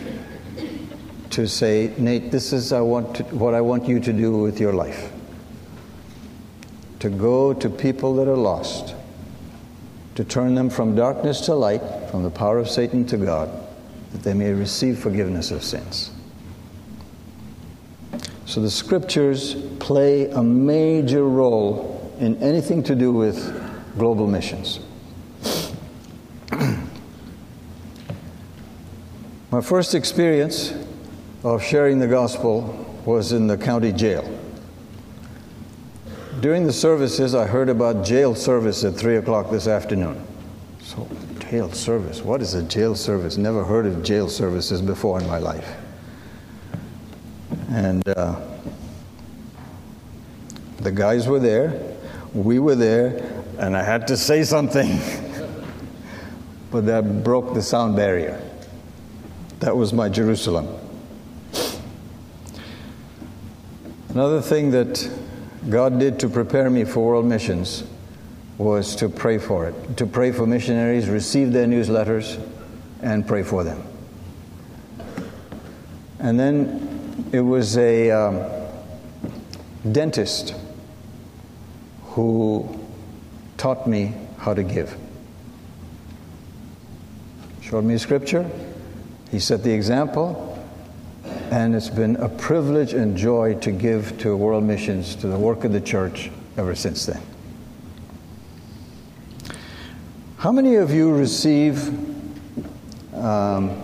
to 1.31 1.47
say, 1.47 1.95
Nate, 1.99 2.31
this 2.31 2.53
is 2.53 2.73
I 2.73 2.81
want 2.81 3.17
to, 3.17 3.23
what 3.25 3.55
I 3.55 3.61
want 3.61 3.87
you 3.87 4.01
to 4.01 4.13
do 4.13 4.39
with 4.39 4.59
your 4.59 4.73
life. 4.73 5.13
To 7.01 7.11
go 7.11 7.55
to 7.55 7.71
people 7.71 8.17
that 8.17 8.27
are 8.27 8.37
lost 8.37 8.95
to 10.19 10.25
turn 10.25 10.57
them 10.57 10.69
from 10.69 10.97
darkness 10.97 11.43
to 11.43 11.55
light, 11.55 11.81
from 12.11 12.25
the 12.25 12.31
power 12.31 12.59
of 12.59 12.69
Satan 12.69 13.07
to 13.07 13.17
God, 13.17 13.49
that 14.11 14.25
they 14.25 14.35
may 14.35 14.53
receive 14.53 14.99
forgiveness 14.99 15.53
of 15.53 15.63
sins. 15.63 16.11
So 18.45 18.61
the 18.61 18.71
scriptures 18.71 19.55
play 19.79 20.29
a 20.31 20.43
major 20.43 21.23
role 21.23 21.98
in 22.19 22.37
anything 22.43 22.83
to 22.85 22.95
do 22.95 23.13
with 23.13 23.55
global 23.97 24.27
missions. 24.27 24.81
My 29.51 29.61
first 29.63 29.95
experience 29.95 30.75
of 31.45 31.63
sharing 31.63 31.99
the 31.99 32.09
gospel 32.09 32.85
was 33.05 33.33
in 33.33 33.47
the 33.47 33.57
county 33.57 33.93
jail. 33.93 34.29
During 36.41 36.67
the 36.67 36.73
services, 36.73 37.35
I 37.35 37.47
heard 37.47 37.69
about 37.69 38.05
jail 38.05 38.35
service 38.35 38.85
at 38.85 38.95
3 38.95 39.17
o'clock 39.17 39.51
this 39.51 39.67
afternoon. 39.67 40.25
So, 40.83 41.09
jail 41.51 41.73
service. 41.73 42.23
What 42.23 42.43
is 42.43 42.55
a 42.55 42.63
jail 42.63 42.95
service? 42.95 43.37
Never 43.37 43.65
heard 43.65 43.87
of 43.87 44.03
jail 44.03 44.29
services 44.29 44.81
before 44.81 45.21
in 45.21 45.27
my 45.27 45.39
life. 45.39 45.69
And 47.71 48.07
uh, 48.09 48.41
the 50.79 50.93
guys 50.93 51.27
were 51.27 51.41
there, 51.41 51.97
we 52.35 52.59
were 52.59 52.75
there, 52.75 53.43
and 53.59 53.77
I 53.77 53.83
had 53.83 54.07
to 54.09 54.17
say 54.17 54.45
something. 54.45 54.99
but 56.71 56.87
that 56.87 57.25
broke 57.25 57.55
the 57.55 57.63
sound 57.63 57.97
barrier. 57.97 58.41
That 59.61 59.77
was 59.77 59.93
my 59.93 60.09
Jerusalem. 60.09 60.69
Another 64.11 64.41
thing 64.41 64.71
that 64.73 65.09
God 65.69 65.99
did 65.99 66.19
to 66.21 66.29
prepare 66.29 66.71
me 66.71 66.85
for 66.85 67.07
world 67.07 67.27
missions 67.27 67.85
was 68.57 68.97
to 68.97 69.09
pray 69.09 69.39
for 69.39 69.69
it, 69.69 69.97
to 69.97 70.07
pray 70.07 70.33
for 70.33 70.47
missionaries, 70.47 71.09
receive 71.09 71.53
their 71.53 71.67
newsletters, 71.67 72.41
and 73.03 73.27
pray 73.27 73.43
for 73.43 73.65
them. 73.65 73.83
And 76.19 76.39
then 76.39 77.29
it 77.33 77.41
was 77.41 77.77
a 77.79 78.11
um, 78.11 78.43
dentist 79.93 80.55
who 82.19 82.69
taught 83.59 83.87
me 83.87 84.13
how 84.39 84.53
to 84.53 84.65
give. 84.65 84.97
Showed 87.61 87.85
me 87.85 87.97
scripture, 87.97 88.51
he 89.31 89.39
set 89.39 89.63
the 89.63 89.73
example, 89.73 90.59
and 91.53 91.77
it's 91.77 91.89
been 91.89 92.17
a 92.17 92.29
privilege 92.29 92.93
and 92.93 93.17
joy 93.17 93.55
to 93.61 93.71
give 93.71 94.19
to 94.19 94.37
world 94.37 94.65
missions, 94.65 95.15
to 95.15 95.29
the 95.29 95.39
work 95.39 95.63
of 95.63 95.73
the 95.73 95.81
church 95.81 96.29
ever 96.57 96.75
since 96.75 97.07
then. 97.07 97.23
How 100.39 100.51
many 100.51 100.75
of 100.75 100.91
you 100.91 101.15
receive 101.15 101.89
um, 103.15 103.81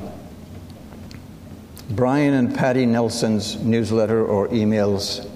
Brian 1.91 2.35
and 2.35 2.53
Patty 2.53 2.85
Nelson's 2.85 3.63
newsletter 3.63 4.27
or 4.27 4.49
emails? 4.49 5.31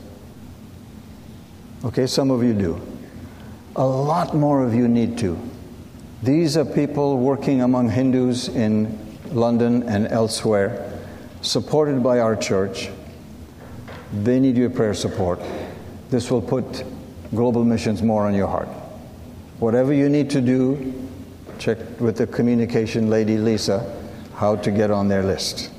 Okay, 1.85 2.07
some 2.07 2.31
of 2.31 2.43
you 2.43 2.53
do. 2.53 2.81
A 3.77 3.87
lot 3.87 4.35
more 4.35 4.65
of 4.65 4.75
you 4.75 4.89
need 4.89 5.17
to. 5.19 5.39
These 6.23 6.57
are 6.57 6.65
people 6.65 7.19
working 7.19 7.63
among 7.63 7.91
Hindus 7.91 8.49
in 8.49 8.99
London 9.31 9.85
and 9.85 10.09
elsewhere 10.09 10.93
supported 11.41 12.03
by 12.03 12.19
our 12.19 12.35
church. 12.35 12.91
They 14.13 14.41
need 14.41 14.57
your 14.57 14.71
prayer 14.71 14.95
support. 14.95 15.41
This 16.11 16.31
will 16.31 16.43
put 16.43 16.85
global 17.31 17.65
missions 17.65 18.03
more 18.03 18.27
on 18.27 18.35
your 18.35 18.49
heart. 18.49 18.69
Whatever 19.61 19.93
you 19.93 20.09
need 20.09 20.31
to 20.31 20.41
do, 20.41 20.95
check 21.59 21.79
with 22.01 22.17
the 22.17 22.27
communication 22.27 23.11
lady 23.11 23.37
Lisa 23.37 23.95
how 24.35 24.57
to 24.57 24.71
get 24.71 24.91
on 24.91 25.09
their 25.09 25.23
list. 25.23 25.71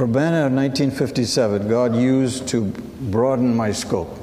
Urbana 0.00 0.46
of 0.46 0.52
1957, 0.52 1.68
God 1.68 1.94
used 1.94 2.48
to 2.48 2.64
broaden 3.10 3.54
my 3.54 3.70
scope. 3.70 4.18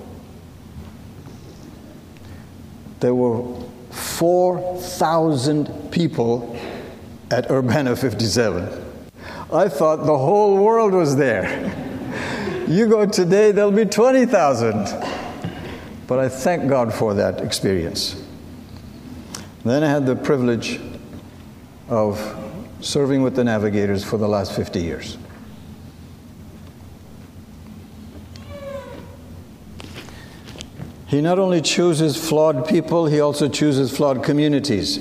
There 2.99 3.13
were 3.13 3.43
4,000 3.91 5.91
people 5.91 6.59
at 7.29 7.51
Urbana 7.51 7.95
57. 7.95 8.85
I 9.53 9.69
thought 9.69 9.97
the 9.97 10.17
whole 10.17 10.57
world 10.57 10.93
was 10.93 11.15
there. 11.15 11.45
You 12.67 12.87
go 12.87 13.05
today, 13.05 13.51
there'll 13.51 13.71
be 13.71 13.85
20,000. 13.85 14.73
But 16.07 16.17
I 16.17 16.27
thank 16.27 16.67
God 16.67 16.91
for 16.91 17.13
that 17.13 17.41
experience. 17.41 18.19
Then 19.63 19.83
I 19.83 19.89
had 19.89 20.07
the 20.07 20.15
privilege 20.15 20.81
of 21.87 22.19
serving 22.81 23.21
with 23.21 23.35
the 23.35 23.43
navigators 23.43 24.03
for 24.03 24.17
the 24.17 24.27
last 24.27 24.55
50 24.55 24.81
years. 24.81 25.17
He 31.07 31.21
not 31.21 31.39
only 31.39 31.61
chooses 31.61 32.17
flawed 32.17 32.67
people, 32.67 33.05
he 33.05 33.21
also 33.21 33.47
chooses 33.47 33.95
flawed 33.95 34.23
communities 34.23 34.99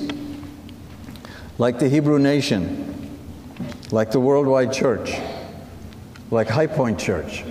like 1.58 1.80
the 1.80 1.88
Hebrew 1.88 2.18
nation, 2.18 3.18
like 3.90 4.12
the 4.12 4.20
worldwide 4.20 4.72
church, 4.72 5.14
like 6.30 6.48
High 6.48 6.68
Point 6.68 7.00
Church. 7.00 7.44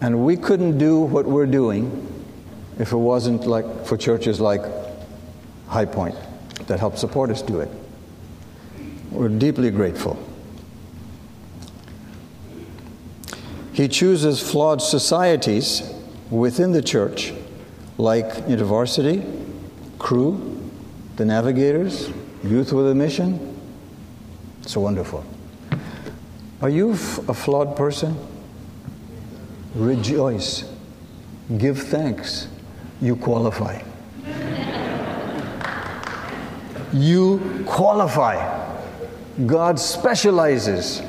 And 0.00 0.24
we 0.24 0.36
couldn't 0.36 0.78
do 0.78 1.00
what 1.00 1.26
we're 1.26 1.46
doing 1.46 2.24
if 2.78 2.92
it 2.92 2.96
wasn't 2.96 3.46
like 3.46 3.84
for 3.84 3.96
churches 3.96 4.40
like 4.40 4.62
High 5.66 5.86
Point 5.86 6.14
that 6.66 6.78
help 6.78 6.96
support 6.96 7.30
us 7.30 7.42
do 7.42 7.60
it. 7.60 7.68
We're 9.10 9.28
deeply 9.28 9.70
grateful. 9.70 10.27
He 13.78 13.86
chooses 13.86 14.42
flawed 14.42 14.82
societies 14.82 15.88
within 16.30 16.72
the 16.72 16.82
church, 16.82 17.32
like 17.96 18.26
InterVarsity, 18.48 19.22
Cru, 20.00 20.60
the 21.14 21.24
navigators, 21.24 22.10
youth 22.42 22.72
with 22.72 22.90
a 22.90 22.94
mission. 22.96 23.56
It's 24.62 24.76
wonderful. 24.76 25.24
Are 26.60 26.68
you 26.68 26.90
a 26.90 26.94
flawed 27.32 27.76
person? 27.76 28.16
Rejoice. 29.76 30.64
Give 31.56 31.78
thanks. 31.78 32.48
You 33.00 33.14
qualify. 33.14 33.80
you 36.92 37.64
qualify. 37.64 38.74
God 39.46 39.78
specializes 39.78 41.00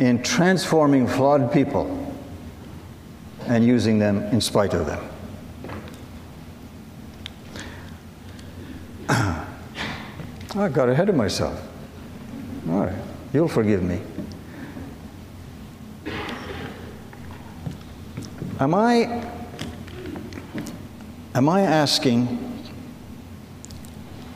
in 0.00 0.22
transforming 0.22 1.06
flawed 1.06 1.52
people 1.52 2.16
and 3.46 3.64
using 3.64 3.98
them 3.98 4.22
in 4.32 4.40
spite 4.40 4.72
of 4.72 4.86
them. 4.86 5.06
I 10.56 10.68
got 10.70 10.88
ahead 10.88 11.10
of 11.10 11.14
myself. 11.14 11.62
All 12.70 12.86
right, 12.86 12.96
you'll 13.34 13.46
forgive 13.46 13.82
me. 13.82 14.00
Am 18.58 18.74
I 18.74 19.26
am 21.34 21.48
I 21.48 21.60
asking 21.60 22.38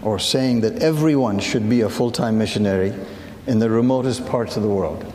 or 0.02 0.18
saying 0.18 0.60
that 0.60 0.82
everyone 0.82 1.38
should 1.38 1.70
be 1.70 1.80
a 1.80 1.88
full-time 1.88 2.36
missionary 2.36 2.92
in 3.46 3.58
the 3.58 3.70
remotest 3.70 4.26
parts 4.26 4.56
of 4.56 4.62
the 4.62 4.68
world? 4.68 5.13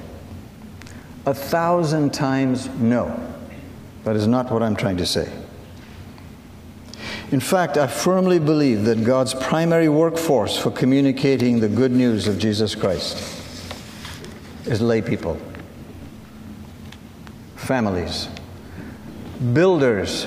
A 1.25 1.33
thousand 1.33 2.13
times 2.13 2.69
no. 2.69 3.17
That 4.03 4.15
is 4.15 4.27
not 4.27 4.51
what 4.51 4.63
I'm 4.63 4.75
trying 4.75 4.97
to 4.97 5.05
say. 5.05 5.31
In 7.31 7.39
fact, 7.39 7.77
I 7.77 7.85
firmly 7.85 8.39
believe 8.39 8.85
that 8.85 9.03
God's 9.03 9.35
primary 9.35 9.87
workforce 9.87 10.57
for 10.57 10.71
communicating 10.71 11.59
the 11.59 11.69
good 11.69 11.91
news 11.91 12.27
of 12.27 12.39
Jesus 12.39 12.73
Christ 12.73 13.17
is 14.65 14.81
lay 14.81 15.01
people, 15.01 15.39
families, 17.55 18.29
builders, 19.53 20.25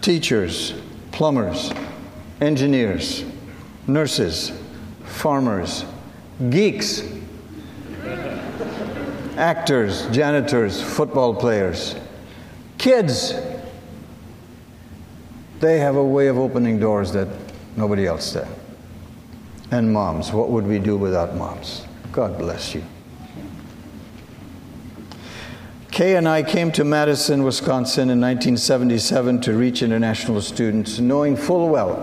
teachers, 0.00 0.72
plumbers, 1.10 1.70
engineers, 2.40 3.24
nurses, 3.86 4.52
farmers, 5.04 5.84
geeks, 6.48 7.02
actors, 9.36 10.06
janitors, 10.08 10.82
football 10.82 11.34
players, 11.34 11.94
kids. 12.78 13.34
They 15.60 15.78
have 15.78 15.96
a 15.96 16.04
way 16.04 16.26
of 16.26 16.38
opening 16.38 16.78
doors 16.78 17.12
that 17.12 17.28
nobody 17.76 18.06
else 18.06 18.32
does. 18.32 18.48
And 19.70 19.92
moms, 19.92 20.32
what 20.32 20.50
would 20.50 20.66
we 20.66 20.78
do 20.78 20.96
without 20.96 21.36
moms? 21.36 21.86
God 22.10 22.36
bless 22.36 22.74
you. 22.74 22.82
Kay 25.90 26.16
and 26.16 26.28
I 26.28 26.42
came 26.42 26.72
to 26.72 26.84
Madison, 26.84 27.42
Wisconsin 27.42 28.10
in 28.10 28.20
1977 28.20 29.40
to 29.42 29.52
reach 29.52 29.82
international 29.82 30.40
students, 30.40 30.98
knowing 30.98 31.36
full 31.36 31.68
well 31.68 31.96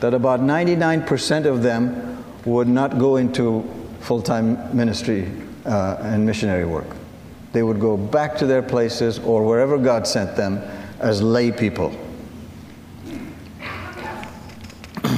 that 0.00 0.14
about 0.14 0.40
99% 0.40 1.46
of 1.46 1.62
them 1.62 2.24
would 2.44 2.68
not 2.68 2.98
go 2.98 3.16
into 3.16 3.62
full 4.00 4.22
time 4.22 4.76
ministry 4.76 5.30
uh, 5.66 5.98
and 6.00 6.24
missionary 6.24 6.64
work. 6.64 6.96
They 7.52 7.62
would 7.62 7.80
go 7.80 7.96
back 7.96 8.36
to 8.38 8.46
their 8.46 8.62
places 8.62 9.18
or 9.18 9.44
wherever 9.44 9.78
God 9.78 10.06
sent 10.06 10.36
them 10.36 10.58
as 11.00 11.20
lay 11.22 11.50
people. 11.50 11.94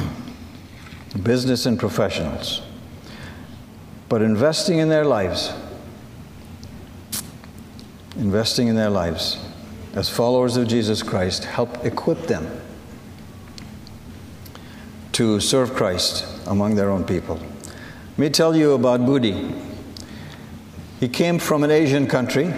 Business 1.22 1.66
and 1.66 1.78
professionals. 1.78 2.62
But 4.08 4.22
investing 4.22 4.78
in 4.78 4.88
their 4.88 5.04
lives, 5.04 5.52
investing 8.16 8.68
in 8.68 8.74
their 8.74 8.90
lives 8.90 9.38
as 9.94 10.08
followers 10.08 10.56
of 10.56 10.66
Jesus 10.66 11.02
Christ 11.02 11.44
help 11.44 11.84
equip 11.84 12.26
them 12.26 12.48
to 15.12 15.40
serve 15.40 15.74
Christ 15.74 16.24
among 16.46 16.76
their 16.76 16.90
own 16.90 17.04
people. 17.04 17.36
Let 17.36 18.18
me 18.18 18.30
tell 18.30 18.56
you 18.56 18.72
about 18.72 19.00
Budi. 19.00 19.67
He 21.00 21.08
came 21.08 21.38
from 21.38 21.62
an 21.62 21.70
Asian 21.70 22.06
country. 22.06 22.52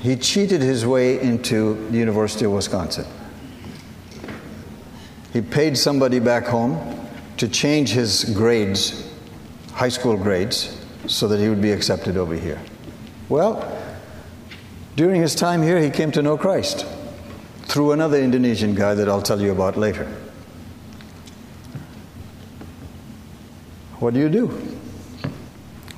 He 0.00 0.16
cheated 0.16 0.60
his 0.60 0.84
way 0.84 1.20
into 1.20 1.88
the 1.90 1.98
University 1.98 2.44
of 2.44 2.52
Wisconsin. 2.52 3.06
He 5.32 5.40
paid 5.40 5.78
somebody 5.78 6.18
back 6.18 6.46
home 6.46 7.08
to 7.36 7.48
change 7.48 7.90
his 7.90 8.24
grades, 8.36 9.08
high 9.72 9.88
school 9.88 10.16
grades, 10.16 10.76
so 11.06 11.26
that 11.28 11.40
he 11.40 11.48
would 11.48 11.62
be 11.62 11.72
accepted 11.72 12.16
over 12.16 12.34
here. 12.34 12.60
Well, 13.28 13.78
during 14.96 15.22
his 15.22 15.34
time 15.34 15.62
here, 15.62 15.80
he 15.80 15.88
came 15.88 16.10
to 16.12 16.22
know 16.22 16.36
Christ 16.36 16.84
through 17.62 17.92
another 17.92 18.18
Indonesian 18.18 18.74
guy 18.74 18.94
that 18.94 19.08
I'll 19.08 19.22
tell 19.22 19.40
you 19.40 19.52
about 19.52 19.76
later. 19.76 20.06
What 24.00 24.14
do 24.14 24.20
you 24.20 24.28
do? 24.28 24.78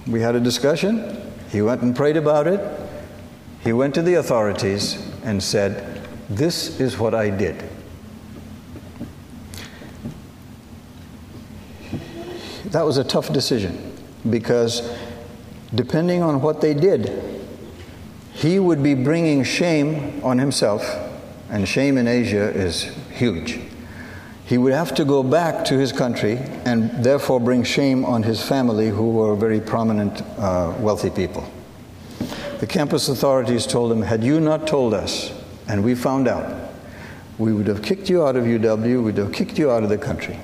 We 0.07 0.21
had 0.21 0.35
a 0.35 0.40
discussion. 0.40 1.22
He 1.53 1.61
went 1.61 1.83
and 1.83 1.95
prayed 1.95 2.17
about 2.17 2.47
it. 2.47 2.61
He 3.62 3.75
went 3.75 3.95
to 3.95 4.03
the 4.03 4.15
authorities 4.15 5.07
and 5.23 5.43
said, 5.43 6.01
This 6.31 6.81
is 6.81 6.99
what 6.99 7.15
I 7.15 7.29
did. 7.29 7.62
That 12.65 12.87
was 12.87 12.97
a 12.97 13.05
tough 13.05 13.31
decision 13.35 13.95
because 14.31 14.97
depending 15.75 16.23
on 16.23 16.41
what 16.41 16.62
they 16.62 16.73
did, 16.73 17.43
he 18.33 18.59
would 18.59 18.83
be 18.83 18.95
bringing 18.95 19.45
shame 19.45 20.25
on 20.25 20.38
himself, 20.38 20.83
and 21.51 21.69
shame 21.69 21.99
in 21.99 22.09
Asia 22.09 22.49
is 22.49 22.85
huge. 23.11 23.61
He 24.53 24.59
would 24.59 24.75
have 24.75 24.95
to 24.97 25.07
go 25.07 25.23
back 25.23 25.65
to 25.65 25.79
his 25.79 25.93
country 25.93 26.37
and 26.67 27.03
therefore 27.03 27.41
bring 27.41 27.65
shame 27.65 28.05
on 28.05 28.23
his 28.23 28.47
family, 28.47 28.91
who 28.91 29.12
were 29.12 29.35
very 29.35 29.62
prominent, 29.62 30.21
uh, 30.37 30.75
wealthy 30.79 31.09
people. 31.09 31.51
The 32.61 32.67
campus 32.67 33.09
authorities 33.09 33.67
told 33.67 33.91
him, 33.91 34.03
Had 34.03 34.23
you 34.23 34.41
not 34.41 34.67
told 34.67 34.93
us, 34.93 35.33
and 35.69 35.83
we 35.83 35.95
found 35.95 36.29
out, 36.29 36.71
we 37.38 37.55
would 37.55 37.67
have 37.67 37.83
kicked 37.83 38.11
you 38.11 38.27
out 38.27 38.37
of 38.37 38.45
UW, 38.45 38.83
we 38.85 38.97
would 38.99 39.17
have 39.17 39.33
kicked 39.33 39.59
you 39.59 39.71
out 39.71 39.85
of 39.85 39.88
the 39.88 39.97
country. 39.97 40.38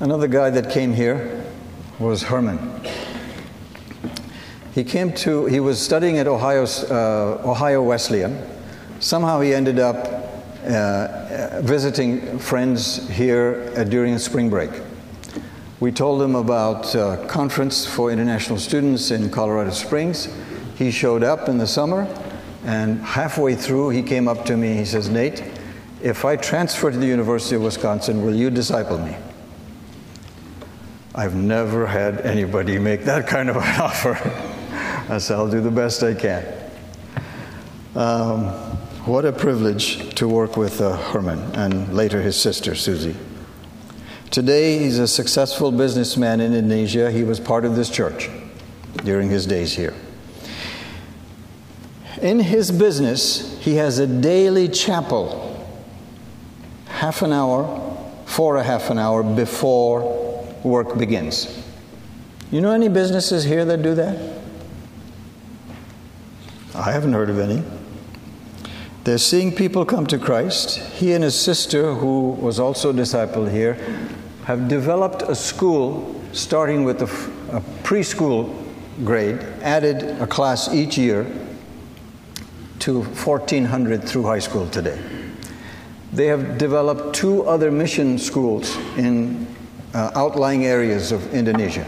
Another 0.00 0.26
guy 0.26 0.48
that 0.48 0.70
came 0.70 0.94
here 0.94 1.39
was 2.00 2.22
Herman. 2.22 2.58
He 4.74 4.84
came 4.84 5.12
to, 5.16 5.44
he 5.44 5.60
was 5.60 5.78
studying 5.78 6.18
at 6.18 6.26
Ohio, 6.26 6.64
uh, 6.64 7.42
Ohio 7.44 7.82
Wesleyan. 7.82 8.42
Somehow 9.00 9.40
he 9.40 9.52
ended 9.52 9.78
up 9.78 10.06
uh, 10.64 11.60
visiting 11.60 12.38
friends 12.38 13.06
here 13.10 13.70
uh, 13.76 13.84
during 13.84 14.16
spring 14.18 14.48
break. 14.48 14.70
We 15.78 15.92
told 15.92 16.22
him 16.22 16.34
about 16.34 16.94
a 16.94 17.22
conference 17.28 17.86
for 17.86 18.10
international 18.10 18.58
students 18.58 19.10
in 19.10 19.30
Colorado 19.30 19.70
Springs. 19.70 20.34
He 20.76 20.90
showed 20.90 21.22
up 21.22 21.48
in 21.48 21.58
the 21.58 21.66
summer, 21.66 22.06
and 22.64 23.00
halfway 23.00 23.54
through, 23.54 23.90
he 23.90 24.02
came 24.02 24.26
up 24.26 24.46
to 24.46 24.56
me. 24.56 24.74
He 24.74 24.86
says, 24.86 25.10
Nate, 25.10 25.42
if 26.02 26.24
I 26.24 26.36
transfer 26.36 26.90
to 26.90 26.96
the 26.96 27.06
University 27.06 27.56
of 27.56 27.62
Wisconsin, 27.62 28.24
will 28.24 28.34
you 28.34 28.48
disciple 28.48 28.98
me? 28.98 29.16
I've 31.14 31.34
never 31.34 31.86
had 31.88 32.20
anybody 32.20 32.78
make 32.78 33.04
that 33.04 33.26
kind 33.26 33.50
of 33.50 33.56
an 33.56 33.62
offer. 33.80 34.16
I 35.12 35.18
said, 35.18 35.36
I'll 35.36 35.50
do 35.50 35.60
the 35.60 35.70
best 35.70 36.02
I 36.04 36.14
can. 36.14 36.46
Um, 37.96 38.44
what 39.06 39.24
a 39.24 39.32
privilege 39.32 40.14
to 40.14 40.28
work 40.28 40.56
with 40.56 40.80
uh, 40.80 40.96
Herman 40.96 41.40
and 41.56 41.92
later 41.94 42.22
his 42.22 42.40
sister, 42.40 42.76
Susie. 42.76 43.16
Today, 44.30 44.78
he's 44.78 45.00
a 45.00 45.08
successful 45.08 45.72
businessman 45.72 46.40
in 46.40 46.54
Indonesia. 46.54 47.10
He 47.10 47.24
was 47.24 47.40
part 47.40 47.64
of 47.64 47.74
this 47.74 47.90
church 47.90 48.30
during 49.04 49.28
his 49.30 49.46
days 49.46 49.72
here. 49.72 49.94
In 52.22 52.38
his 52.38 52.70
business, 52.70 53.58
he 53.60 53.76
has 53.76 53.98
a 53.98 54.06
daily 54.06 54.68
chapel, 54.68 55.66
half 56.86 57.22
an 57.22 57.32
hour, 57.32 57.88
for 58.26 58.56
a 58.56 58.62
half 58.62 58.90
an 58.90 58.98
hour 58.98 59.24
before 59.24 60.19
work 60.62 60.98
begins. 60.98 61.64
You 62.50 62.60
know 62.60 62.72
any 62.72 62.88
businesses 62.88 63.44
here 63.44 63.64
that 63.64 63.82
do 63.82 63.94
that? 63.94 64.40
I 66.74 66.92
haven't 66.92 67.12
heard 67.12 67.30
of 67.30 67.38
any. 67.38 67.62
They're 69.04 69.18
seeing 69.18 69.54
people 69.54 69.84
come 69.84 70.06
to 70.08 70.18
Christ. 70.18 70.78
He 70.78 71.12
and 71.12 71.24
his 71.24 71.38
sister, 71.38 71.94
who 71.94 72.30
was 72.30 72.60
also 72.60 72.90
a 72.90 72.92
disciple 72.92 73.46
here, 73.46 73.74
have 74.44 74.68
developed 74.68 75.22
a 75.22 75.34
school 75.34 76.20
starting 76.32 76.84
with 76.84 77.02
a, 77.02 77.56
a 77.56 77.60
preschool 77.82 78.54
grade, 79.04 79.38
added 79.62 80.02
a 80.20 80.26
class 80.26 80.72
each 80.72 80.98
year 80.98 81.24
to 82.80 83.02
1,400 83.02 84.04
through 84.04 84.24
high 84.24 84.38
school 84.38 84.68
today. 84.68 85.00
They 86.12 86.26
have 86.26 86.58
developed 86.58 87.14
two 87.14 87.44
other 87.44 87.70
mission 87.70 88.18
schools 88.18 88.76
in 88.96 89.46
uh, 89.94 90.10
outlying 90.14 90.66
areas 90.66 91.12
of 91.12 91.34
Indonesia. 91.34 91.86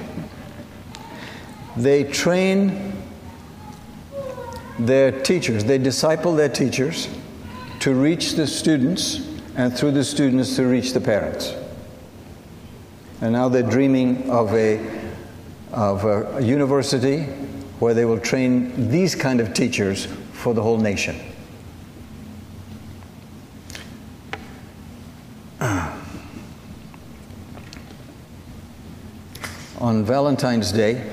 They 1.77 2.05
train 2.05 2.93
their 4.79 5.13
teachers, 5.23 5.65
they 5.65 5.79
disciple 5.79 6.35
their 6.35 6.49
teachers 6.49 7.09
to 7.81 7.95
reach 7.95 8.35
the 8.35 8.47
students, 8.47 9.29
and 9.57 9.77
through 9.77 9.93
the 9.93 10.05
students 10.05 10.57
to 10.57 10.67
reach 10.67 10.93
the 10.93 11.01
parents. 11.01 11.55
And 13.21 13.33
now 13.33 13.49
they're 13.49 13.63
dreaming 13.63 14.29
of 14.31 14.53
a, 14.55 14.81
of 15.73 16.05
a 16.05 16.43
university 16.43 17.25
where 17.79 17.95
they 17.95 18.05
will 18.05 18.19
train 18.19 18.91
these 18.91 19.15
kind 19.15 19.41
of 19.41 19.55
teachers 19.55 20.07
for 20.33 20.55
the 20.55 20.63
whole 20.63 20.79
nation. 20.79 21.32
On 29.93 30.03
Valentine's 30.07 30.73
Day, 30.73 31.07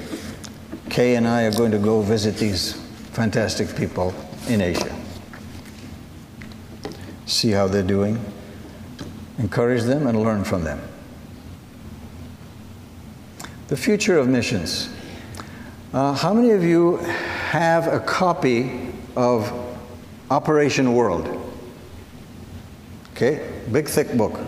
Kay 0.89 1.15
and 1.15 1.27
I 1.27 1.43
are 1.43 1.51
going 1.51 1.71
to 1.71 1.77
go 1.77 2.01
visit 2.01 2.37
these 2.37 2.71
fantastic 3.11 3.75
people 3.75 4.15
in 4.47 4.61
Asia. 4.61 4.95
See 7.25 7.51
how 7.51 7.67
they're 7.67 7.83
doing, 7.83 8.23
encourage 9.37 9.83
them, 9.83 10.07
and 10.07 10.23
learn 10.23 10.45
from 10.45 10.63
them. 10.63 10.81
The 13.67 13.75
future 13.75 14.17
of 14.17 14.29
missions. 14.29 14.87
Uh, 15.91 16.13
how 16.13 16.33
many 16.33 16.51
of 16.51 16.63
you 16.63 16.97
have 17.51 17.85
a 17.87 17.99
copy 17.99 18.93
of 19.17 19.51
Operation 20.31 20.93
World. 20.93 21.27
Okay? 23.11 23.45
Big, 23.73 23.89
thick 23.89 24.15
book. 24.15 24.39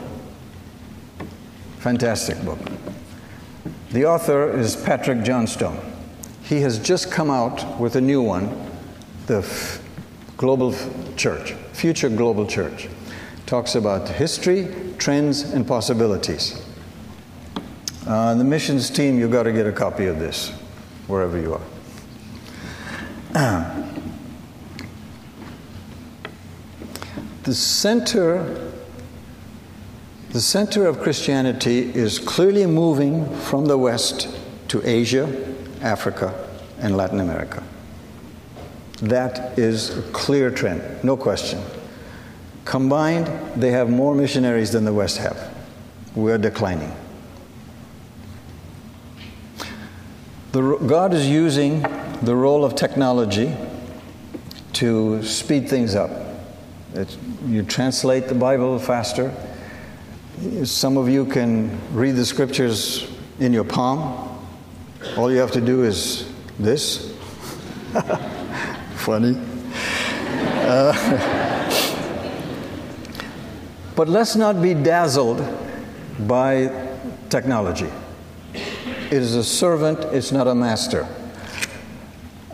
Fantastic 1.80 2.42
book. 2.46 2.60
The 3.92 4.06
author 4.06 4.58
is 4.58 4.78
Patrick 4.78 5.22
Johnstone. 5.22 5.78
He 6.44 6.62
has 6.62 6.80
just 6.80 7.12
come 7.12 7.30
out 7.30 7.78
with 7.78 7.98
a 7.98 8.02
new 8.02 8.22
one, 8.22 8.50
The 9.26 9.40
F- 9.40 9.84
Global 10.38 10.74
Church, 11.18 11.52
Future 11.74 12.08
Global 12.08 12.48
Church. 12.48 12.88
Talks 13.46 13.76
about 13.76 14.08
history, 14.08 14.74
trends, 14.98 15.42
and 15.42 15.68
possibilities. 15.68 16.66
Uh, 18.08 18.34
the 18.36 18.46
missions 18.46 18.90
team, 18.90 19.20
you've 19.20 19.34
got 19.34 19.44
to 19.44 19.52
get 19.52 19.68
a 19.68 19.74
copy 19.74 20.06
of 20.06 20.20
this, 20.20 20.52
wherever 21.08 21.38
you 21.38 21.60
are. 23.34 23.34
the 27.44 27.54
center 27.54 28.71
the 30.32 30.40
center 30.40 30.88
of 30.88 31.00
Christianity 31.02 31.94
is 31.94 32.18
clearly 32.18 32.66
moving 32.66 33.30
from 33.42 33.66
the 33.66 33.78
West 33.78 34.30
to 34.70 34.82
Asia, 34.88 35.56
Africa, 35.82 36.34
and 36.80 36.96
Latin 36.96 37.20
America. 37.20 37.62
That 39.02 39.60
is 39.60 39.98
a 39.98 40.02
clear 40.14 40.50
trend, 40.50 41.04
no 41.04 41.18
question. 41.18 41.62
Combined, 42.64 43.28
they 43.56 43.72
have 43.72 43.90
more 43.90 44.16
missionaries 44.16 44.72
than 44.72 44.86
the 44.86 44.94
West 44.94 45.18
have. 45.18 45.54
We 46.16 46.32
are 46.32 46.38
declining. 46.38 46.96
The, 50.54 50.78
God 50.86 51.14
is 51.14 51.28
using 51.28 51.82
the 52.22 52.36
role 52.36 52.64
of 52.64 52.76
technology 52.76 53.54
to 54.74 55.24
speed 55.24 55.68
things 55.68 55.96
up. 55.96 56.12
It's, 56.94 57.18
you 57.46 57.64
translate 57.64 58.28
the 58.28 58.36
Bible 58.36 58.80
faster. 58.80 59.34
Some 60.64 60.98
of 60.98 61.08
you 61.08 61.28
can 61.28 61.80
read 61.94 62.14
the 62.14 62.26
scriptures 62.26 63.08
in 63.40 63.54
your 63.54 63.64
palm. 63.64 64.44
All 65.16 65.32
you 65.32 65.38
have 65.38 65.52
to 65.52 65.62
do 65.62 65.84
is 65.84 66.34
this. 66.58 67.16
Funny. 68.96 69.40
Uh, 70.64 70.94
but 73.96 74.10
let's 74.10 74.36
not 74.36 74.64
be 74.64 74.74
dazzled 74.74 75.46
by 76.22 76.72
technology. 77.30 77.90
It 78.56 79.14
is 79.14 79.36
a 79.36 79.44
servant, 79.44 80.00
it's 80.06 80.32
not 80.32 80.48
a 80.48 80.56
master. 80.56 81.08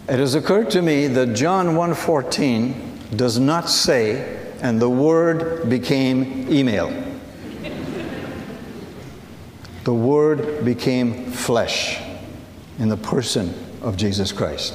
It 0.10 0.20
has 0.20 0.36
occurred 0.36 0.72
to 0.72 0.82
me 0.82 1.08
that 1.08 1.36
John 1.36 1.76
1:14 1.76 3.16
does 3.16 3.40
not 3.40 3.70
say 3.70 4.40
and 4.62 4.82
the 4.82 4.90
word 4.90 5.70
became 5.70 6.52
email. 6.52 7.07
The 9.88 9.94
word 9.94 10.66
became 10.66 11.32
flesh 11.32 11.98
in 12.78 12.90
the 12.90 12.98
person 12.98 13.54
of 13.82 13.96
Jesus 13.96 14.34
Christ. 14.34 14.74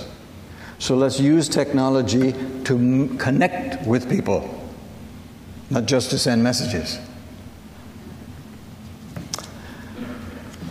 So 0.79 0.97
let's 0.97 1.21
use 1.21 1.51
technology 1.51 2.33
to 2.65 2.79
m- 2.79 3.19
connect 3.19 3.87
with 3.87 4.09
people, 4.09 4.49
not 5.69 5.85
just 5.85 6.09
to 6.13 6.19
send 6.19 6.43
messages. 6.43 6.99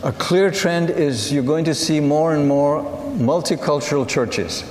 A 0.01 0.11
clear 0.11 0.49
trend 0.49 0.89
is 0.89 1.31
you're 1.31 1.43
going 1.43 1.65
to 1.65 1.75
see 1.75 1.99
more 1.99 2.33
and 2.33 2.47
more 2.47 2.81
multicultural 3.19 4.09
churches. 4.09 4.63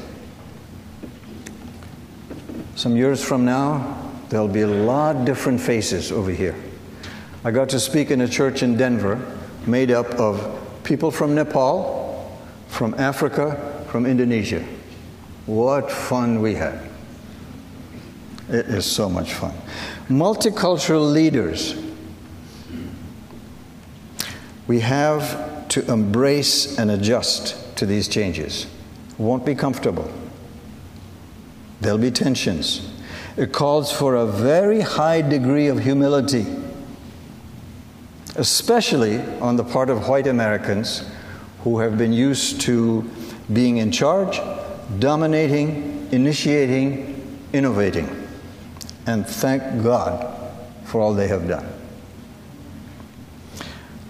Some 2.74 2.96
years 2.96 3.22
from 3.22 3.44
now, 3.44 4.10
there'll 4.30 4.48
be 4.48 4.62
a 4.62 4.66
lot 4.66 5.24
different 5.24 5.60
faces 5.60 6.10
over 6.10 6.32
here. 6.32 6.56
I 7.44 7.52
got 7.52 7.68
to 7.68 7.78
speak 7.78 8.10
in 8.10 8.20
a 8.22 8.28
church 8.28 8.64
in 8.64 8.76
Denver 8.76 9.36
made 9.66 9.90
up 9.90 10.06
of 10.14 10.58
people 10.84 11.10
from 11.10 11.34
Nepal, 11.34 12.38
from 12.68 12.94
Africa, 12.94 13.84
from 13.88 14.06
Indonesia. 14.06 14.64
What 15.46 15.90
fun 15.90 16.40
we 16.40 16.54
had! 16.54 16.80
It 18.48 18.66
is 18.66 18.84
so 18.84 19.08
much 19.08 19.32
fun. 19.32 19.54
Multicultural 20.08 21.12
leaders 21.12 21.76
we 24.70 24.78
have 24.78 25.66
to 25.66 25.84
embrace 25.90 26.78
and 26.78 26.92
adjust 26.92 27.76
to 27.76 27.84
these 27.84 28.06
changes. 28.06 28.68
Won't 29.18 29.44
be 29.44 29.56
comfortable. 29.56 30.08
There'll 31.80 31.98
be 31.98 32.12
tensions. 32.12 32.88
It 33.36 33.52
calls 33.52 33.90
for 33.90 34.14
a 34.14 34.26
very 34.26 34.82
high 34.82 35.22
degree 35.22 35.66
of 35.66 35.80
humility, 35.80 36.46
especially 38.36 39.20
on 39.40 39.56
the 39.56 39.64
part 39.64 39.90
of 39.90 40.08
white 40.08 40.26
Americans 40.26 41.04
who 41.62 41.78
have 41.78 41.98
been 41.98 42.12
used 42.12 42.60
to 42.62 43.08
being 43.52 43.78
in 43.78 43.90
charge, 43.92 44.40
dominating, 44.98 46.08
initiating, 46.12 47.38
innovating. 47.52 48.28
And 49.06 49.26
thank 49.26 49.82
God 49.82 50.36
for 50.84 51.00
all 51.00 51.14
they 51.14 51.28
have 51.28 51.48
done. 51.48 51.66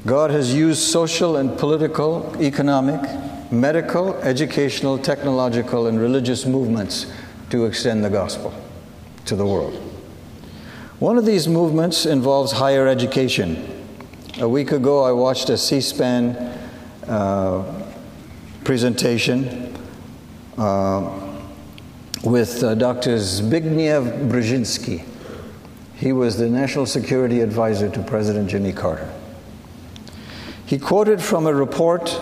God 0.06 0.30
has 0.30 0.54
used 0.54 0.80
social 0.80 1.36
and 1.36 1.58
political, 1.58 2.34
economic, 2.40 3.00
medical, 3.52 4.14
educational, 4.16 4.96
technological, 4.96 5.86
and 5.88 6.00
religious 6.00 6.46
movements 6.46 7.12
to 7.50 7.66
extend 7.66 8.04
the 8.04 8.10
gospel 8.10 8.54
to 9.26 9.36
the 9.36 9.44
world. 9.44 9.74
One 11.00 11.18
of 11.18 11.26
these 11.26 11.48
movements 11.48 12.06
involves 12.06 12.52
higher 12.52 12.86
education. 12.86 13.79
A 14.40 14.48
week 14.48 14.72
ago, 14.72 15.04
I 15.04 15.12
watched 15.12 15.50
a 15.50 15.58
C 15.58 15.82
SPAN 15.82 16.34
uh, 17.06 17.92
presentation 18.64 19.76
uh, 20.56 21.36
with 22.24 22.62
uh, 22.62 22.74
Dr. 22.74 23.16
Zbigniew 23.16 24.30
Brzezinski. 24.30 25.04
He 25.94 26.14
was 26.14 26.38
the 26.38 26.48
national 26.48 26.86
security 26.86 27.42
advisor 27.42 27.90
to 27.90 28.02
President 28.02 28.48
Jimmy 28.48 28.72
Carter. 28.72 29.12
He 30.64 30.78
quoted 30.78 31.20
from 31.20 31.46
a 31.46 31.52
report 31.52 32.18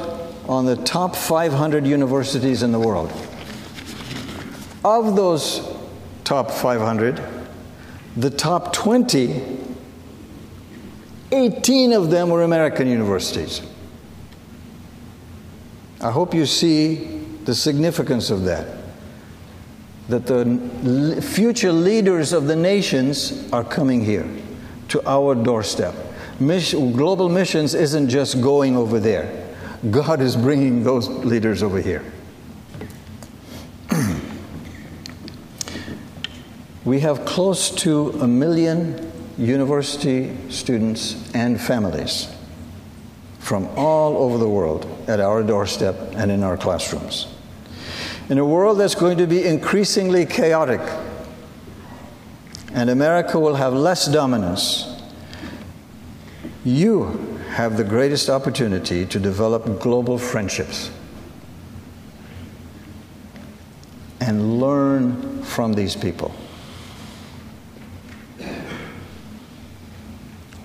on 0.48 0.66
the 0.66 0.74
top 0.74 1.14
500 1.14 1.87
universities 1.87 2.64
in 2.64 2.72
the 2.72 2.81
world. 2.81 3.12
Of 4.85 5.14
those 5.14 5.72
top 6.24 6.50
500, 6.50 7.22
the 8.16 8.31
top 8.31 8.72
20, 8.72 9.67
18 11.31 11.93
of 11.93 12.11
them 12.11 12.31
were 12.31 12.43
American 12.43 12.88
universities. 12.88 13.61
I 16.01 16.11
hope 16.11 16.33
you 16.33 16.47
see 16.47 17.19
the 17.45 17.55
significance 17.55 18.31
of 18.31 18.45
that. 18.45 18.67
That 20.09 20.27
the 20.27 21.21
future 21.21 21.73
leaders 21.73 22.33
of 22.33 22.47
the 22.47 22.57
nations 22.57 23.51
are 23.53 23.64
coming 23.64 24.05
here 24.05 24.29
to 24.88 25.07
our 25.07 25.35
doorstep. 25.35 25.95
Mission, 26.41 26.93
global 26.93 27.29
missions 27.29 27.75
isn't 27.75 28.09
just 28.09 28.41
going 28.41 28.77
over 28.77 29.01
there. 29.01 29.45
God 29.91 30.21
is 30.21 30.37
bringing 30.37 30.83
those 30.83 31.09
leaders 31.09 31.62
over 31.62 31.81
here. 31.81 32.05
we 36.85 37.01
have 37.01 37.25
close 37.25 37.71
to 37.71 38.11
a 38.21 38.27
million 38.27 39.08
university 39.38 40.37
students 40.51 41.33
and 41.35 41.61
families 41.61 42.29
from 43.38 43.66
all 43.77 44.16
over 44.18 44.37
the 44.37 44.48
world 44.48 44.87
at 45.09 45.20
our 45.20 45.42
doorstep 45.42 45.96
and 46.16 46.31
in 46.31 46.42
our 46.42 46.57
classrooms. 46.57 47.29
In 48.29 48.38
a 48.38 48.44
world 48.44 48.79
that's 48.79 48.94
going 48.94 49.16
to 49.18 49.27
be 49.27 49.46
increasingly 49.46 50.27
chaotic, 50.27 50.81
and 52.74 52.90
America 52.90 53.38
will 53.38 53.55
have 53.55 53.72
less 53.72 54.07
dominance 54.07 54.98
you 56.64 57.38
have 57.51 57.77
the 57.77 57.85
greatest 57.85 58.29
opportunity 58.29 59.07
to 59.07 59.18
develop 59.18 59.81
global 59.81 60.18
friendships 60.18 60.90
and 64.20 64.61
learn 64.61 65.42
from 65.42 65.72
these 65.72 65.96
people. 65.96 66.35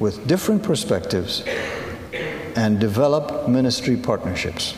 With 0.04 0.28
different 0.28 0.64
perspectives 0.64 1.46
and 2.58 2.78
develop 2.78 3.48
ministry 3.48 3.96
partnerships. 3.96 4.78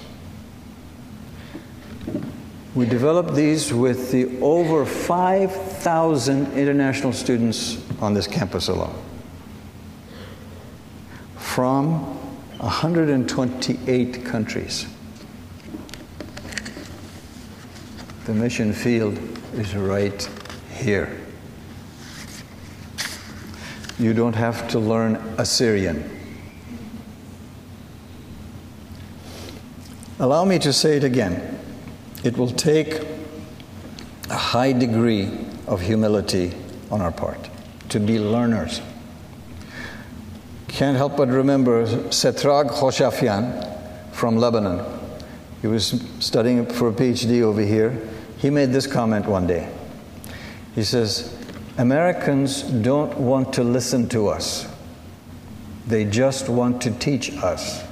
We 2.76 2.86
developed 2.86 3.34
these 3.34 3.74
with 3.74 4.12
the 4.12 4.40
over 4.40 4.86
5,000 4.86 6.54
international 6.54 7.12
students 7.12 7.82
on 8.00 8.14
this 8.14 8.28
campus 8.28 8.68
alone 8.68 8.94
from 11.38 12.02
128 12.60 14.26
countries. 14.26 14.86
The 18.26 18.34
mission 18.36 18.74
field 18.74 19.18
is 19.56 19.76
right 19.76 20.30
here. 20.70 21.25
You 23.98 24.14
don't 24.14 24.36
have 24.36 24.68
to 24.70 24.80
learn 24.80 25.16
Assyrian. 25.38 26.10
Allow 30.20 30.46
me 30.46 30.60
to 30.60 30.74
say 30.74 30.98
it 30.98 31.04
again. 31.04 31.60
It 32.24 32.38
will 32.38 32.50
take 32.50 33.02
a 34.30 34.38
high 34.38 34.74
degree 34.74 35.46
of 35.68 35.82
humility 35.82 36.54
on 36.92 37.02
our 37.02 37.12
part 37.12 37.50
to 37.90 38.00
be 38.00 38.20
learners. 38.20 38.82
Can't 40.68 40.98
help 40.98 41.16
but 41.16 41.30
remember 41.30 41.86
Setrag 41.86 42.70
Hoshafian 42.70 44.14
from 44.14 44.38
Lebanon. 44.38 44.84
He 45.62 45.68
was 45.68 46.02
studying 46.20 46.66
for 46.66 46.90
a 46.90 46.92
PhD 46.92 47.42
over 47.42 47.62
here. 47.62 47.98
He 48.38 48.50
made 48.50 48.72
this 48.72 48.88
comment 48.88 49.26
one 49.26 49.48
day. 49.48 49.70
He 50.74 50.84
says, 50.84 51.34
Americans 51.78 52.64
don't 52.64 53.18
want 53.18 53.54
to 53.54 53.64
listen 53.64 54.08
to 54.10 54.28
us, 54.28 54.68
they 55.88 56.06
just 56.06 56.48
want 56.48 56.82
to 56.82 56.92
teach 56.92 57.32
us. 57.38 57.84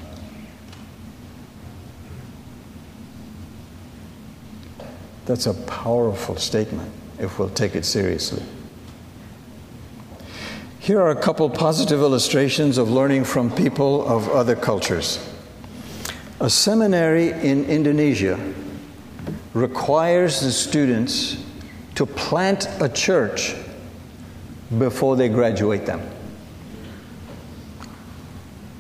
That's 5.26 5.48
a 5.48 5.54
powerful 5.54 6.38
statement 6.38 6.92
if 7.20 7.40
we'll 7.40 7.50
take 7.50 7.76
it 7.76 7.86
seriously. 7.86 8.44
Here 10.80 11.00
are 11.00 11.12
a 11.12 11.22
couple 11.22 11.50
positive 11.50 12.00
illustrations 12.02 12.78
of 12.78 12.90
learning 12.90 13.24
from 13.24 13.50
people 13.50 14.06
of 14.06 14.28
other 14.30 14.56
cultures. 14.56 15.30
A 16.42 16.50
seminary 16.50 17.32
in 17.32 17.64
Indonesia 17.66 18.38
requires 19.54 20.42
the 20.42 20.52
students 20.52 21.42
to 21.96 22.06
plant 22.06 22.68
a 22.82 22.90
church 22.90 23.56
before 24.78 25.16
they 25.16 25.30
graduate 25.30 25.86
them. 25.86 26.02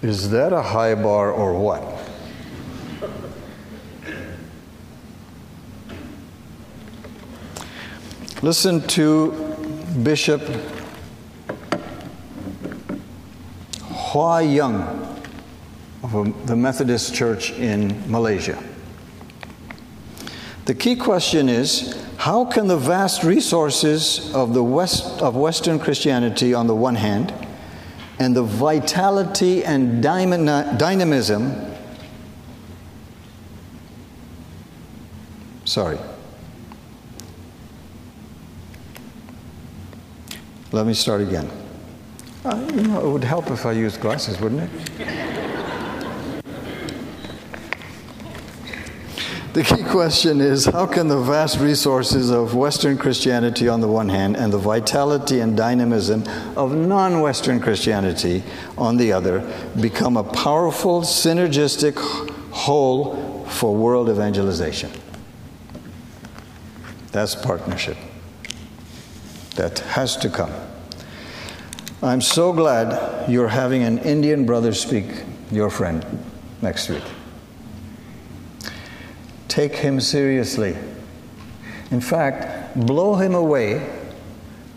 Is 0.02 0.30
that 0.32 0.52
a 0.52 0.62
high 0.62 0.96
bar 0.96 1.32
or 1.32 1.54
what? 1.54 1.82
Listen 8.42 8.86
to 8.88 9.32
Bishop 10.04 10.42
Hwa 13.82 14.40
Yung 14.40 14.82
of 16.04 16.48
the 16.48 16.56
Methodist 16.56 17.16
Church 17.16 17.52
in 17.52 18.04
Malaysia. 18.12 18.62
The 20.66 20.76
key 20.76 20.98
question 20.98 21.48
is 21.48 22.03
how 22.24 22.46
can 22.46 22.68
the 22.68 22.78
vast 22.78 23.22
resources 23.26 24.34
of, 24.34 24.54
the 24.54 24.64
West, 24.64 25.22
of 25.22 25.36
Western 25.36 25.78
Christianity 25.78 26.54
on 26.54 26.68
the 26.68 26.74
one 26.74 26.96
hand 26.96 27.34
and 28.18 28.34
the 28.34 28.44
vitality 28.44 29.66
and 29.66 30.02
dynamism, 30.02 31.54
sorry, 35.66 35.98
let 40.72 40.86
me 40.86 40.94
start 40.94 41.20
again. 41.20 41.52
Uh, 42.46 42.72
you 42.74 42.84
know, 42.84 43.06
it 43.06 43.12
would 43.12 43.26
help 43.26 43.52
if 43.52 43.66
I 43.66 43.74
used 43.74 44.00
glasses, 44.00 44.40
wouldn't 44.40 44.62
it? 44.62 45.23
The 49.54 49.64
key 49.64 49.84
question 49.84 50.42
is 50.42 50.66
how 50.66 50.88
can 50.88 51.08
the 51.10 51.20
vast 51.20 51.60
resources 51.60 52.32
of 52.32 52.56
Western 52.56 52.98
Christianity 52.98 53.68
on 53.68 53.82
the 53.82 53.88
one 53.88 54.10
hand 54.10 54.36
and 54.36 54.52
the 54.52 54.58
vitality 54.58 55.42
and 55.42 55.56
dynamism 55.56 56.24
of 56.58 56.76
non 56.76 57.22
Western 57.22 57.60
Christianity 57.60 58.42
on 58.80 58.98
the 58.98 59.14
other 59.14 59.48
become 59.80 60.18
a 60.18 60.24
powerful, 60.24 61.02
synergistic 61.02 61.94
whole 62.50 63.46
for 63.46 63.76
world 63.76 64.10
evangelization? 64.10 64.90
That's 67.12 67.36
partnership. 67.36 67.98
That 69.54 69.78
has 69.80 70.18
to 70.18 70.32
come. 70.32 70.52
I'm 72.02 72.22
so 72.22 72.54
glad 72.54 73.30
you're 73.30 73.50
having 73.50 73.84
an 73.84 74.00
Indian 74.00 74.48
brother 74.48 74.74
speak, 74.74 75.06
your 75.52 75.70
friend, 75.70 76.04
next 76.64 76.90
week. 76.90 77.04
Take 79.54 79.76
him 79.76 80.00
seriously. 80.00 80.76
In 81.92 82.02
fact, 82.02 82.76
blow 82.76 83.14
him 83.14 83.36
away 83.36 83.88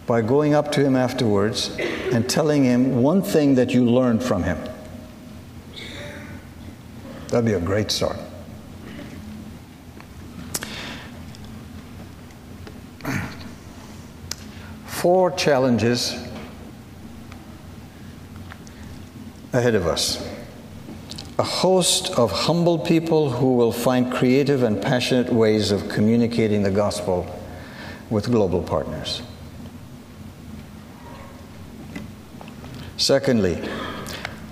by 0.06 0.20
going 0.20 0.52
up 0.52 0.70
to 0.72 0.84
him 0.84 0.94
afterwards 0.94 1.74
and 2.12 2.28
telling 2.28 2.62
him 2.64 3.00
one 3.00 3.22
thing 3.22 3.54
that 3.54 3.72
you 3.72 3.86
learned 3.86 4.22
from 4.22 4.42
him. 4.42 4.58
That'd 7.28 7.46
be 7.46 7.54
a 7.54 7.58
great 7.58 7.90
start. 7.90 8.18
Four 14.84 15.30
challenges 15.30 16.22
ahead 19.54 19.74
of 19.74 19.86
us. 19.86 20.35
A 21.38 21.42
host 21.42 22.10
of 22.18 22.32
humble 22.32 22.78
people 22.78 23.30
who 23.30 23.56
will 23.56 23.72
find 23.72 24.10
creative 24.10 24.62
and 24.62 24.80
passionate 24.80 25.30
ways 25.30 25.70
of 25.70 25.88
communicating 25.88 26.62
the 26.62 26.70
gospel 26.70 27.26
with 28.08 28.30
global 28.30 28.62
partners. 28.62 29.20
Secondly, 32.96 33.62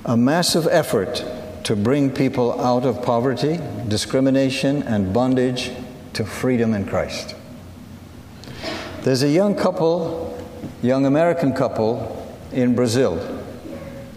a 0.04 0.16
massive 0.16 0.66
effort 0.66 1.24
to 1.64 1.74
bring 1.74 2.10
people 2.10 2.60
out 2.60 2.84
of 2.84 3.02
poverty, 3.02 3.58
discrimination, 3.88 4.82
and 4.82 5.14
bondage 5.14 5.70
to 6.12 6.24
freedom 6.26 6.74
in 6.74 6.84
Christ. 6.84 7.34
There's 9.00 9.22
a 9.22 9.30
young 9.30 9.54
couple, 9.54 10.38
young 10.82 11.06
American 11.06 11.54
couple 11.54 12.30
in 12.52 12.74
Brazil 12.74 13.42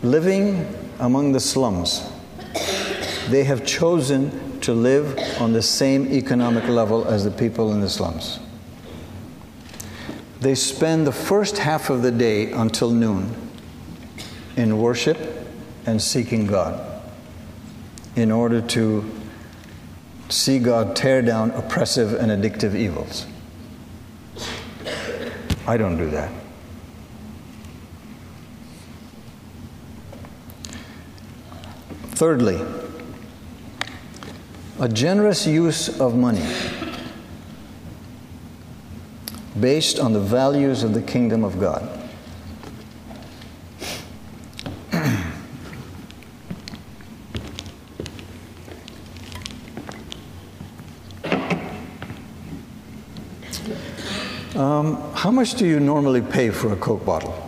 living 0.04 0.68
among 1.00 1.32
the 1.32 1.40
slums. 1.40 2.02
They 3.30 3.44
have 3.44 3.66
chosen 3.66 4.60
to 4.62 4.74
live 4.74 5.18
on 5.42 5.54
the 5.54 5.62
same 5.62 6.08
economic 6.14 6.66
level 6.68 7.06
as 7.06 7.24
the 7.24 7.32
people 7.32 7.74
in 7.74 7.82
the 7.82 7.90
slums. 7.90 8.40
They 10.40 10.56
spend 10.56 11.06
the 11.06 11.12
first 11.12 11.58
half 11.58 11.90
of 11.90 12.04
the 12.04 12.12
day 12.12 12.52
until 12.52 12.92
noon 12.92 13.36
in 14.56 14.78
worship 14.78 15.18
and 15.86 16.02
seeking 16.02 16.48
God 16.48 17.02
in 18.16 18.32
order 18.32 18.62
to 18.62 19.12
see 20.30 20.60
God 20.60 20.96
tear 20.96 21.22
down 21.22 21.52
oppressive 21.52 22.14
and 22.14 22.32
addictive 22.32 22.76
evils. 22.76 23.26
I 25.68 25.76
don't 25.76 25.98
do 25.98 26.10
that. 26.12 26.32
Thirdly, 32.12 32.60
a 34.80 34.88
generous 34.88 35.48
use 35.48 36.00
of 36.00 36.16
money 36.16 36.46
based 39.60 40.00
on 40.00 40.14
the 40.14 40.20
values 40.20 40.84
of 40.84 40.94
the 40.94 41.02
kingdom 41.02 41.44
of 41.44 41.60
God. 41.60 41.82
um, 54.56 55.02
how 55.16 55.32
much 55.32 55.56
do 55.56 55.66
you 55.66 55.80
normally 55.80 56.22
pay 56.22 56.52
for 56.52 56.72
a 56.72 56.76
Coke 56.76 57.04
bottle? 57.04 57.44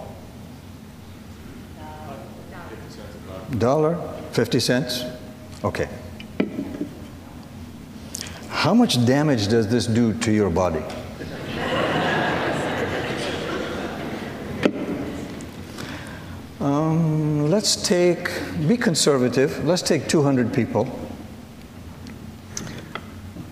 Dollar? 3.55 3.97
50 4.31 4.59
cents? 4.59 5.03
Okay. 5.63 5.89
How 8.69 8.75
much 8.75 9.03
damage 9.03 9.47
does 9.47 9.67
this 9.67 9.87
do 9.87 10.13
to 10.19 10.31
your 10.31 10.51
body? 10.51 10.83
Um, 16.59 17.49
let's 17.49 17.75
take, 17.75 18.29
be 18.67 18.77
conservative, 18.77 19.65
let's 19.65 19.81
take 19.81 20.07
200 20.07 20.53
people 20.53 20.87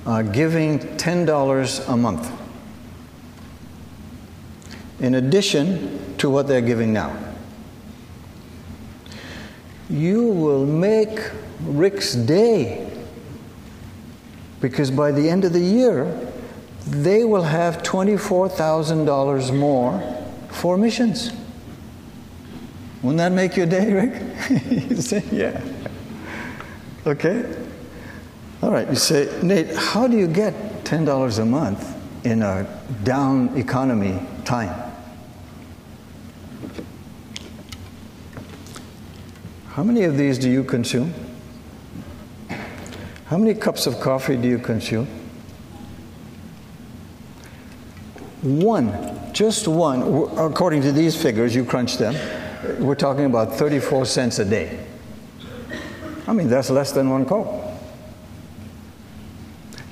uh, 0.06 0.22
giving 0.22 0.78
$10 0.78 1.90
a 1.90 1.98
month 1.98 2.32
in 5.00 5.16
addition 5.16 6.16
to 6.20 6.30
what 6.30 6.48
they're 6.48 6.62
giving 6.62 6.94
now 6.94 7.28
you 9.90 10.28
will 10.28 10.66
make 10.66 11.32
Rick's 11.62 12.14
day. 12.14 12.87
Because 14.62 14.90
by 14.92 15.12
the 15.12 15.30
end 15.30 15.46
of 15.46 15.54
the 15.54 15.60
year, 15.60 16.06
they 16.86 17.24
will 17.24 17.44
have 17.44 17.84
$24,000 17.84 19.56
more 19.56 20.26
for 20.50 20.78
missions. 20.78 21.32
Wouldn't 23.02 23.18
that 23.18 23.32
make 23.32 23.56
your 23.56 23.68
day, 23.68 23.94
Rick? 23.94 24.62
you 24.90 24.96
say, 25.02 25.24
yeah. 25.32 25.62
Okay? 27.06 27.46
All 28.62 28.72
right, 28.72 28.90
you 28.90 28.96
say, 28.96 29.40
Nate, 29.44 29.76
how 29.76 30.08
do 30.08 30.18
you 30.18 30.28
get 30.28 30.54
$10 30.84 31.40
a 31.40 31.46
month 31.46 32.26
in 32.26 32.42
a 32.42 32.66
down 33.04 33.56
economy 33.56 34.20
time? 34.46 34.74
How 39.70 39.84
many 39.84 40.04
of 40.04 40.18
these 40.18 40.40
do 40.40 40.50
you 40.50 40.64
consume? 40.64 41.14
How 43.28 43.38
many 43.38 43.54
cups 43.54 43.88
of 43.88 44.00
coffee 44.00 44.38
do 44.38 44.48
you 44.48 44.58
consume? 44.58 45.06
One, 48.42 49.34
just 49.34 49.68
one. 49.68 50.02
According 50.38 50.82
to 50.84 50.94
these 50.94 51.22
figures, 51.22 51.54
you 51.54 51.66
crunch 51.66 51.98
them, 51.98 52.16
we're 52.80 52.96
talking 52.96 53.26
about 53.26 53.54
34 53.54 54.06
cents 54.06 54.40
a 54.40 54.46
day. 54.46 54.80
I 56.26 56.32
mean, 56.32 56.48
that's 56.48 56.70
less 56.70 56.94
than 56.94 57.10
one 57.10 57.26
Coke. 57.26 57.48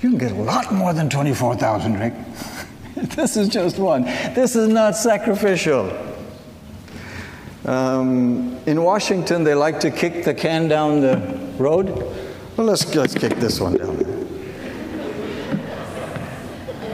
You 0.02 0.10
can 0.10 0.18
get 0.18 0.32
a 0.32 0.36
lot 0.36 0.72
more 0.72 0.94
than 0.94 1.10
24,000, 1.10 2.00
Rick. 2.00 2.14
this 3.16 3.36
is 3.36 3.50
just 3.50 3.78
one. 3.78 4.04
This 4.04 4.56
is 4.56 4.70
not 4.70 4.96
sacrificial. 4.96 5.92
Um, 7.66 8.58
in 8.66 8.82
Washington, 8.82 9.44
they 9.44 9.56
like 9.56 9.82
to 9.82 9.92
kick 9.92 10.24
the 10.24 10.34
can 10.34 10.70
down 10.70 11.02
the 11.02 11.18
road. 11.58 12.25
Well, 12.58 12.68
let's, 12.68 12.96
let's 12.96 13.14
kick 13.14 13.36
this 13.36 13.60
one 13.60 13.76
down. 13.76 14.00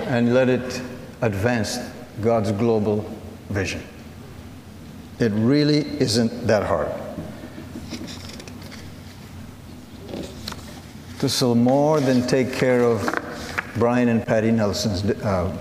And 0.08 0.34
let 0.34 0.50
it 0.50 0.82
advance 1.22 1.78
God's 2.20 2.52
global 2.52 3.06
vision. 3.50 3.84
It 5.20 5.32
really 5.34 5.86
isn't 6.02 6.48
that 6.48 6.64
hard. 6.64 6.92
This 11.20 11.40
will 11.44 11.54
more 11.54 12.00
than 12.00 12.26
take 12.26 12.54
care 12.54 12.84
of 12.84 13.08
Brian 13.76 14.10
and 14.10 14.26
Patty 14.26 14.50
Nelson's 14.50 15.06
uh, 15.22 15.56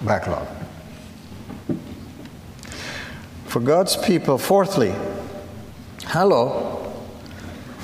backlog. 0.00 0.48
For 3.44 3.60
God's 3.60 3.98
people, 3.98 4.38
fourthly, 4.38 4.94
hello, 6.06 6.71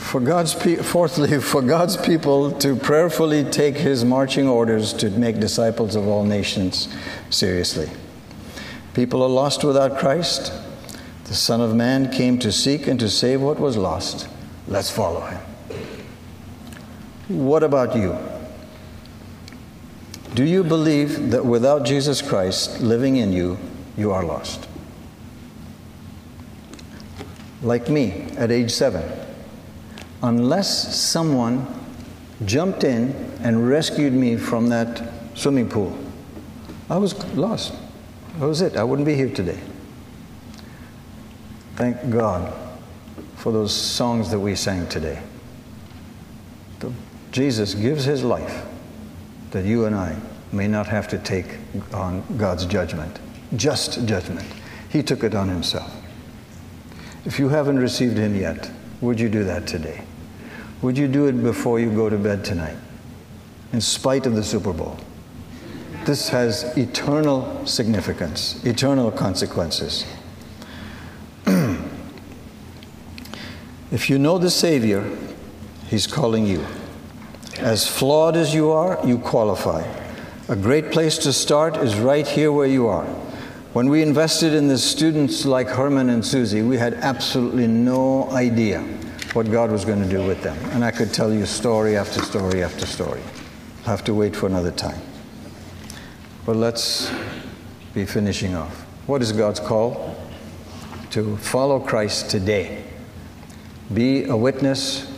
for 0.09 0.20
God's 0.20 0.54
pe- 0.54 0.76
fourthly, 0.76 1.38
for 1.38 1.61
God's 1.61 1.98
people 1.98 2.52
to 2.61 2.74
prayerfully 2.74 3.44
take 3.44 3.76
His 3.76 4.06
marching 4.06 4.48
orders 4.48 4.94
to 4.94 5.11
make 5.11 5.38
disciples 5.38 5.96
of 5.96 6.09
all 6.09 6.24
nations 6.24 6.88
seriously. 7.28 7.90
People 8.94 9.22
are 9.22 9.28
lost 9.28 9.64
without 9.64 9.98
Christ. 9.98 10.50
The 11.24 11.34
Son 11.34 11.61
of 11.61 11.74
Man 11.74 12.11
came 12.11 12.38
to 12.38 12.50
seek 12.50 12.86
and 12.86 12.98
to 13.00 13.11
save 13.11 13.42
what 13.42 13.61
was 13.61 13.76
lost. 13.76 14.26
Let's 14.66 14.90
follow 14.90 15.20
Him. 15.20 15.40
What 17.28 17.62
about 17.62 17.94
you? 17.94 18.16
Do 20.34 20.42
you 20.42 20.64
believe 20.64 21.32
that 21.32 21.44
without 21.44 21.84
Jesus 21.84 22.22
Christ 22.22 22.80
living 22.80 23.16
in 23.16 23.30
you, 23.30 23.59
you 23.94 24.11
are 24.12 24.24
lost? 24.24 24.66
Like 27.61 27.90
me 27.90 28.22
at 28.38 28.50
age 28.50 28.70
seven. 28.70 29.28
Unless 30.22 30.96
someone 30.96 31.66
jumped 32.44 32.84
in 32.84 33.14
and 33.42 33.68
rescued 33.68 34.12
me 34.12 34.36
from 34.36 34.68
that 34.68 35.02
swimming 35.34 35.68
pool, 35.68 35.96
I 36.90 36.96
was 36.96 37.14
lost. 37.34 37.74
That 38.38 38.46
was 38.46 38.60
it. 38.60 38.76
I 38.76 38.84
wouldn't 38.84 39.06
be 39.06 39.14
here 39.14 39.32
today. 39.32 39.60
Thank 41.76 42.10
God 42.10 42.52
for 43.36 43.52
those 43.52 43.72
songs 43.72 44.30
that 44.30 44.40
we 44.40 44.54
sang 44.54 44.88
today. 44.88 45.22
Jesus 47.30 47.74
gives 47.74 48.04
his 48.04 48.24
life 48.24 48.64
that 49.50 49.64
you 49.64 49.84
and 49.84 49.94
I 49.94 50.16
may 50.50 50.66
not 50.66 50.86
have 50.86 51.08
to 51.08 51.18
take 51.18 51.58
on 51.92 52.24
God's 52.36 52.64
judgment, 52.66 53.18
just 53.56 54.06
judgment. 54.06 54.46
He 54.88 55.02
took 55.02 55.22
it 55.22 55.34
on 55.34 55.48
himself. 55.48 55.94
If 57.24 57.38
you 57.38 57.50
haven't 57.50 57.78
received 57.78 58.16
him 58.16 58.34
yet, 58.34 58.70
would 59.00 59.20
you 59.20 59.28
do 59.28 59.44
that 59.44 59.66
today? 59.66 60.04
Would 60.81 60.97
you 60.97 61.09
do 61.09 61.26
it 61.26 61.43
before 61.43 61.81
you 61.81 61.91
go 61.91 62.09
to 62.09 62.16
bed 62.16 62.45
tonight, 62.45 62.76
in 63.72 63.81
spite 63.81 64.26
of 64.26 64.37
the 64.37 64.45
Super 64.45 64.72
Bowl? 64.72 64.97
This 66.05 66.29
has 66.29 66.76
eternal 66.79 67.66
significance, 67.66 68.64
eternal 68.64 69.11
consequences. 69.11 70.07
if 73.91 74.09
you 74.09 74.18
know 74.18 74.39
the 74.39 74.51
Savior, 74.51 75.05
He's 75.89 76.07
calling 76.07 76.47
you. 76.47 76.64
As 77.59 77.89
flawed 77.89 78.37
as 78.37 78.55
you 78.55 78.70
are, 78.70 79.01
you 79.05 79.18
qualify. 79.18 79.83
A 80.49 80.55
great 80.55 80.93
place 80.93 81.16
to 81.18 81.33
start 81.33 81.79
is 81.79 81.97
right 81.97 82.26
here 82.26 82.53
where 82.53 82.66
you 82.66 82.87
are. 82.87 83.07
When 83.72 83.89
we 83.89 84.03
invested 84.03 84.53
in 84.53 84.68
the 84.68 84.79
students 84.79 85.45
like 85.47 85.66
Herman 85.66 86.11
and 86.11 86.24
Susie, 86.24 86.62
we 86.62 86.76
had 86.76 86.95
absolutely 86.95 87.66
no 87.66 88.31
idea 88.31 88.85
what 89.35 89.51
God 89.51 89.70
was 89.70 89.85
going 89.85 90.03
to 90.03 90.09
do 90.09 90.22
with 90.24 90.43
them. 90.43 90.57
And 90.70 90.85
I 90.85 90.91
could 90.91 91.12
tell 91.12 91.33
you 91.33 91.47
story 91.47 91.97
after 91.97 92.22
story 92.22 92.62
after 92.62 92.87
story. 92.87 93.22
I'll 93.81 93.97
have 93.97 94.05
to 94.05 94.14
wait 94.14 94.35
for 94.35 94.47
another 94.47 94.72
time. 94.72 95.01
But 96.47 96.57
let's 96.57 97.12
be 97.95 98.05
finishing 98.07 98.55
off. 98.55 98.83
What 99.07 99.22
is 99.22 99.33
God's 99.33 99.61
call? 99.61 100.16
To 101.11 101.37
follow 101.39 101.81
Christ 101.81 102.31
today. 102.31 102.85
Be 103.93 104.24
a 104.24 104.37
witness 104.37 105.09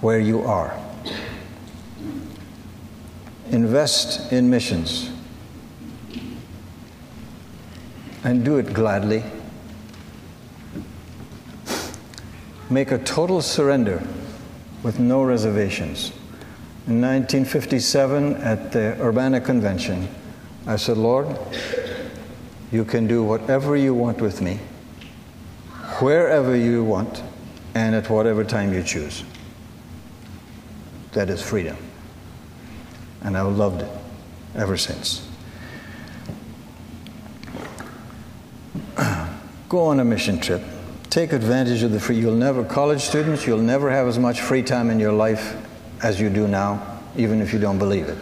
where 0.00 0.18
you 0.18 0.42
are 0.42 0.78
invest 3.54 4.32
in 4.32 4.50
missions 4.50 5.10
and 8.24 8.44
do 8.44 8.56
it 8.58 8.72
gladly. 8.72 9.22
Make 12.74 12.90
a 12.90 12.98
total 12.98 13.40
surrender 13.40 14.02
with 14.82 14.98
no 14.98 15.22
reservations. 15.22 16.10
In 16.88 17.00
1957, 17.00 18.34
at 18.38 18.72
the 18.72 19.00
Urbana 19.00 19.40
Convention, 19.40 20.08
I 20.66 20.74
said, 20.74 20.96
Lord, 20.96 21.28
you 22.72 22.84
can 22.84 23.06
do 23.06 23.22
whatever 23.22 23.76
you 23.76 23.94
want 23.94 24.20
with 24.20 24.42
me, 24.42 24.58
wherever 26.00 26.56
you 26.56 26.82
want, 26.82 27.22
and 27.76 27.94
at 27.94 28.10
whatever 28.10 28.42
time 28.42 28.74
you 28.74 28.82
choose. 28.82 29.22
That 31.12 31.30
is 31.30 31.40
freedom 31.40 31.76
and 33.22 33.38
I've 33.38 33.56
loved 33.56 33.82
it 33.82 33.90
ever 34.56 34.76
since. 34.76 35.24
Go 39.68 39.84
on 39.84 40.00
a 40.00 40.04
mission 40.04 40.40
trip. 40.40 40.73
Take 41.14 41.32
advantage 41.32 41.84
of 41.84 41.92
the 41.92 42.00
free. 42.00 42.16
You'll 42.16 42.34
never, 42.34 42.64
college 42.64 43.00
students, 43.00 43.46
you'll 43.46 43.58
never 43.58 43.88
have 43.88 44.08
as 44.08 44.18
much 44.18 44.40
free 44.40 44.64
time 44.64 44.90
in 44.90 44.98
your 44.98 45.12
life 45.12 45.54
as 46.02 46.20
you 46.20 46.28
do 46.28 46.48
now, 46.48 47.00
even 47.16 47.40
if 47.40 47.52
you 47.52 47.60
don't 47.60 47.78
believe 47.78 48.08
it. 48.08 48.18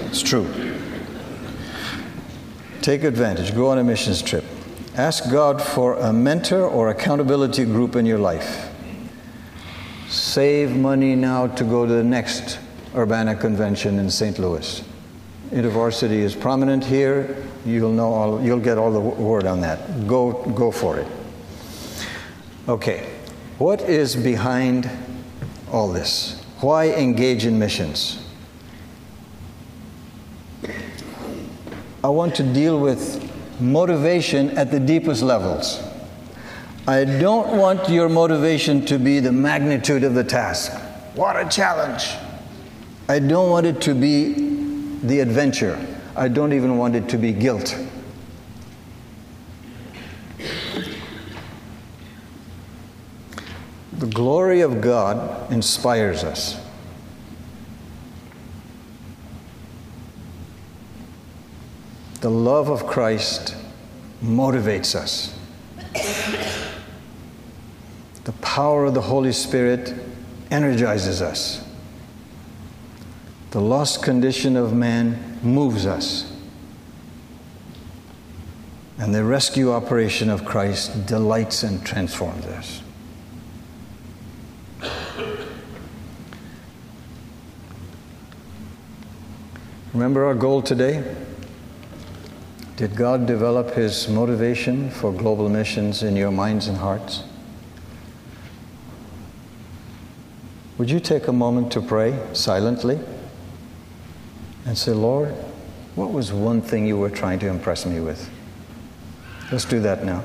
It's 0.00 0.20
true. 0.20 0.46
Take 2.82 3.04
advantage. 3.04 3.54
Go 3.54 3.68
on 3.68 3.78
a 3.78 3.84
missions 3.84 4.20
trip. 4.20 4.44
Ask 4.96 5.30
God 5.30 5.62
for 5.62 5.94
a 5.94 6.12
mentor 6.12 6.62
or 6.62 6.90
accountability 6.90 7.64
group 7.64 7.96
in 7.96 8.04
your 8.04 8.18
life. 8.18 8.70
Save 10.10 10.76
money 10.76 11.16
now 11.16 11.46
to 11.46 11.64
go 11.64 11.86
to 11.86 11.92
the 11.94 12.04
next 12.04 12.58
Urbana 12.94 13.34
Convention 13.34 13.98
in 13.98 14.10
St. 14.10 14.38
Louis. 14.38 14.84
InterVarsity 15.52 16.18
is 16.18 16.34
prominent 16.34 16.84
here. 16.84 17.34
You'll 17.64 17.92
know 17.92 18.12
all, 18.12 18.42
you'll 18.42 18.60
get 18.60 18.76
all 18.76 18.92
the 18.92 19.00
word 19.00 19.46
on 19.46 19.62
that. 19.62 20.06
Go, 20.06 20.32
go 20.52 20.70
for 20.70 20.98
it. 20.98 21.08
Okay, 22.68 23.08
what 23.58 23.82
is 23.82 24.16
behind 24.16 24.90
all 25.70 25.86
this? 25.86 26.42
Why 26.60 26.88
engage 26.88 27.46
in 27.46 27.60
missions? 27.60 28.20
I 32.02 32.08
want 32.08 32.34
to 32.36 32.42
deal 32.42 32.80
with 32.80 33.22
motivation 33.60 34.50
at 34.58 34.72
the 34.72 34.80
deepest 34.80 35.22
levels. 35.22 35.80
I 36.88 37.04
don't 37.04 37.56
want 37.56 37.88
your 37.88 38.08
motivation 38.08 38.84
to 38.86 38.98
be 38.98 39.20
the 39.20 39.32
magnitude 39.32 40.02
of 40.02 40.14
the 40.14 40.24
task. 40.24 40.72
What 41.14 41.36
a 41.36 41.48
challenge! 41.48 42.16
I 43.08 43.20
don't 43.20 43.48
want 43.48 43.66
it 43.66 43.80
to 43.82 43.94
be 43.94 44.32
the 45.04 45.20
adventure. 45.20 45.78
I 46.16 46.26
don't 46.26 46.52
even 46.52 46.78
want 46.78 46.96
it 46.96 47.08
to 47.10 47.16
be 47.16 47.32
guilt. 47.32 47.78
The 54.06 54.14
glory 54.14 54.60
of 54.60 54.80
God 54.80 55.50
inspires 55.50 56.22
us. 56.22 56.60
the 62.20 62.30
love 62.30 62.68
of 62.68 62.86
Christ 62.86 63.54
motivates 64.20 64.94
us. 64.96 65.38
The 68.24 68.32
power 68.40 68.86
of 68.86 68.94
the 68.94 69.02
Holy 69.02 69.30
Spirit 69.30 69.94
energizes 70.50 71.22
us. 71.22 71.64
The 73.52 73.60
lost 73.60 74.02
condition 74.02 74.56
of 74.56 74.72
man 74.72 75.38
moves 75.42 75.86
us. 75.86 76.32
And 78.98 79.14
the 79.14 79.22
rescue 79.22 79.72
operation 79.72 80.28
of 80.28 80.44
Christ 80.44 81.06
delights 81.06 81.62
and 81.62 81.84
transforms 81.84 82.44
us. 82.46 82.82
Remember 89.96 90.26
our 90.26 90.34
goal 90.34 90.60
today? 90.60 91.02
Did 92.76 92.96
God 92.96 93.24
develop 93.24 93.70
His 93.70 94.08
motivation 94.08 94.90
for 94.90 95.10
global 95.10 95.48
missions 95.48 96.02
in 96.02 96.16
your 96.16 96.30
minds 96.30 96.68
and 96.68 96.76
hearts? 96.76 97.22
Would 100.76 100.90
you 100.90 101.00
take 101.00 101.28
a 101.28 101.32
moment 101.32 101.72
to 101.72 101.80
pray 101.80 102.14
silently 102.34 103.00
and 104.66 104.76
say, 104.76 104.92
Lord, 104.92 105.30
what 105.94 106.12
was 106.12 106.30
one 106.30 106.60
thing 106.60 106.86
you 106.86 106.98
were 106.98 107.08
trying 107.08 107.38
to 107.38 107.48
impress 107.48 107.86
me 107.86 107.98
with? 107.98 108.28
Let's 109.50 109.64
do 109.64 109.80
that 109.80 110.04
now. 110.04 110.22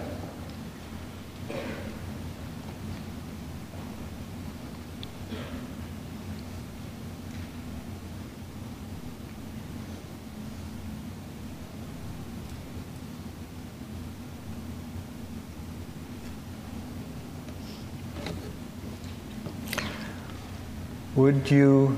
Would 21.31 21.49
you 21.49 21.97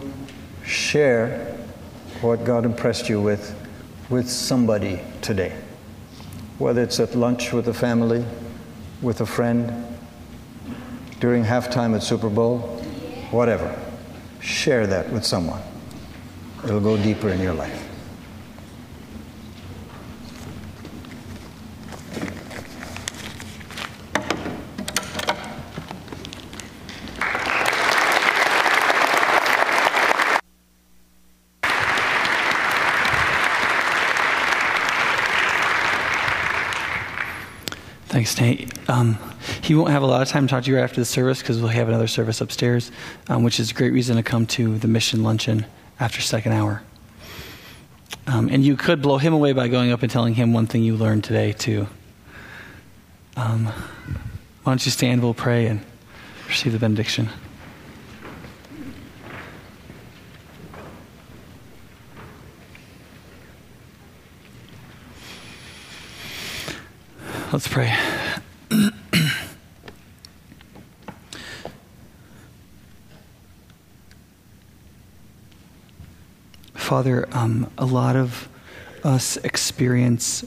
share 0.64 1.58
what 2.22 2.44
God 2.44 2.66
impressed 2.66 3.10
you 3.10 3.20
with 3.20 3.56
with 4.08 4.30
somebody 4.30 5.00
today? 5.24 5.58
Whether 6.60 6.84
it's 6.84 7.00
at 7.00 7.16
lunch 7.16 7.52
with 7.52 7.68
a 7.68 7.74
family, 7.74 8.24
with 9.02 9.22
a 9.22 9.26
friend, 9.26 9.98
during 11.20 11.44
halftime 11.44 11.96
at 11.96 12.04
Super 12.04 12.30
Bowl, 12.30 12.60
whatever. 13.32 13.76
Share 14.40 14.86
that 14.86 15.12
with 15.12 15.26
someone. 15.26 15.64
It'll 16.64 16.80
go 16.80 16.96
deeper 16.96 17.30
in 17.30 17.42
your 17.42 17.56
life. 17.56 17.93
Um, 38.88 39.18
he 39.62 39.76
won't 39.76 39.92
have 39.92 40.02
a 40.02 40.06
lot 40.06 40.22
of 40.22 40.28
time 40.28 40.48
to 40.48 40.52
talk 40.52 40.64
to 40.64 40.70
you 40.70 40.78
right 40.78 40.84
after 40.84 41.02
the 41.02 41.06
service 41.06 41.40
because 41.40 41.60
we'll 41.60 41.70
have 41.70 41.88
another 41.88 42.08
service 42.08 42.42
upstairs, 42.42 42.92
um, 43.28 43.44
which 43.44 43.60
is 43.60 43.72
a 43.72 43.74
great 43.74 43.94
reason 43.94 44.16
to 44.16 44.24
come 44.24 44.46
to 44.48 44.78
the 44.78 44.88
mission 44.88 45.24
luncheon 45.24 45.66
after 46.00 46.22
second 46.22 46.54
hour. 46.54 46.82
Um, 48.28 48.50
and 48.50 48.64
you 48.64 48.76
could 48.76 49.02
blow 49.02 49.18
him 49.18 49.34
away 49.34 49.52
by 49.52 49.68
going 49.68 49.92
up 49.92 50.02
and 50.02 50.12
telling 50.12 50.34
him 50.34 50.54
one 50.54 50.68
thing 50.68 50.84
you 50.84 50.96
learned 50.96 51.24
today, 51.24 51.52
too. 51.52 51.88
Um, 53.36 53.66
why 53.66 54.72
don't 54.72 54.86
you 54.86 54.92
stand? 54.92 55.22
We'll 55.22 55.34
pray 55.34 55.68
and 55.68 55.82
receive 56.48 56.72
the 56.72 56.80
benediction. 56.80 57.30
Let's 67.52 67.68
pray. 67.68 67.96
Father, 76.94 77.28
um, 77.32 77.72
a 77.80 77.86
lot 77.88 78.16
of 78.16 78.48
us 79.04 79.38
experience 79.38 80.46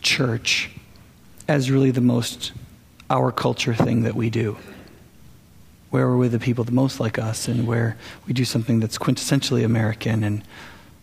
church 0.00 0.70
as 1.46 1.70
really 1.70 1.90
the 1.90 2.00
most 2.00 2.52
our 3.10 3.30
culture 3.30 3.74
thing 3.74 4.04
that 4.04 4.14
we 4.14 4.30
do. 4.30 4.56
Where 5.90 6.08
we're 6.08 6.16
with 6.16 6.32
the 6.32 6.38
people 6.38 6.64
the 6.64 6.72
most 6.72 6.98
like 6.98 7.18
us, 7.18 7.46
and 7.46 7.66
where 7.66 7.98
we 8.26 8.32
do 8.32 8.46
something 8.46 8.80
that's 8.80 8.96
quintessentially 8.96 9.66
American, 9.66 10.24
and 10.24 10.42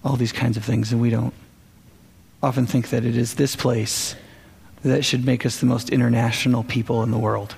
all 0.04 0.16
these 0.16 0.32
kinds 0.32 0.58
of 0.58 0.66
things, 0.66 0.92
and 0.92 1.00
we 1.00 1.12
don't 1.12 1.36
often 2.42 2.66
think 2.66 2.90
that 2.90 3.06
it 3.06 3.16
is 3.16 3.36
this 3.36 3.56
place 3.56 4.16
that 4.82 5.06
should 5.06 5.24
make 5.24 5.46
us 5.46 5.60
the 5.60 5.68
most 5.68 5.92
international 5.92 6.64
people 6.64 7.04
in 7.04 7.12
the 7.12 7.20
world, 7.20 7.54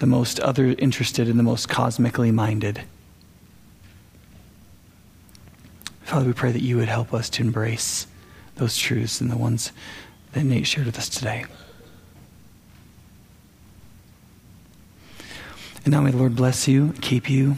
the 0.00 0.06
most 0.06 0.38
other 0.40 0.74
interested 0.76 1.30
and 1.30 1.38
the 1.38 1.42
most 1.42 1.66
cosmically 1.70 2.30
minded. 2.30 2.82
Father, 6.04 6.26
we 6.26 6.32
pray 6.32 6.52
that 6.52 6.62
you 6.62 6.76
would 6.76 6.88
help 6.88 7.14
us 7.14 7.30
to 7.30 7.42
embrace 7.42 8.06
those 8.56 8.76
truths 8.76 9.20
and 9.20 9.30
the 9.30 9.36
ones 9.36 9.72
that 10.32 10.44
Nate 10.44 10.66
shared 10.66 10.86
with 10.86 10.98
us 10.98 11.08
today. 11.08 11.44
And 15.84 15.92
now 15.92 16.00
may 16.00 16.10
the 16.10 16.16
Lord 16.16 16.36
bless 16.36 16.68
you, 16.68 16.94
keep 17.00 17.28
you. 17.28 17.56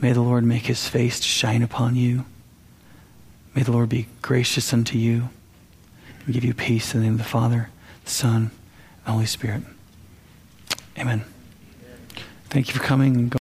May 0.00 0.12
the 0.12 0.22
Lord 0.22 0.44
make 0.44 0.66
his 0.66 0.88
face 0.88 1.20
to 1.20 1.26
shine 1.26 1.62
upon 1.62 1.96
you. 1.96 2.24
May 3.54 3.62
the 3.62 3.72
Lord 3.72 3.88
be 3.88 4.08
gracious 4.22 4.72
unto 4.72 4.98
you 4.98 5.28
and 6.24 6.34
give 6.34 6.44
you 6.44 6.52
peace 6.52 6.94
in 6.94 7.00
the 7.00 7.06
name 7.06 7.14
of 7.14 7.18
the 7.18 7.24
Father, 7.24 7.70
the 8.04 8.10
Son, 8.10 8.36
and 8.36 8.50
the 9.06 9.12
Holy 9.12 9.26
Spirit. 9.26 9.62
Amen. 10.98 11.24
Thank 12.50 12.68
you 12.68 12.74
for 12.74 12.82
coming. 12.82 13.32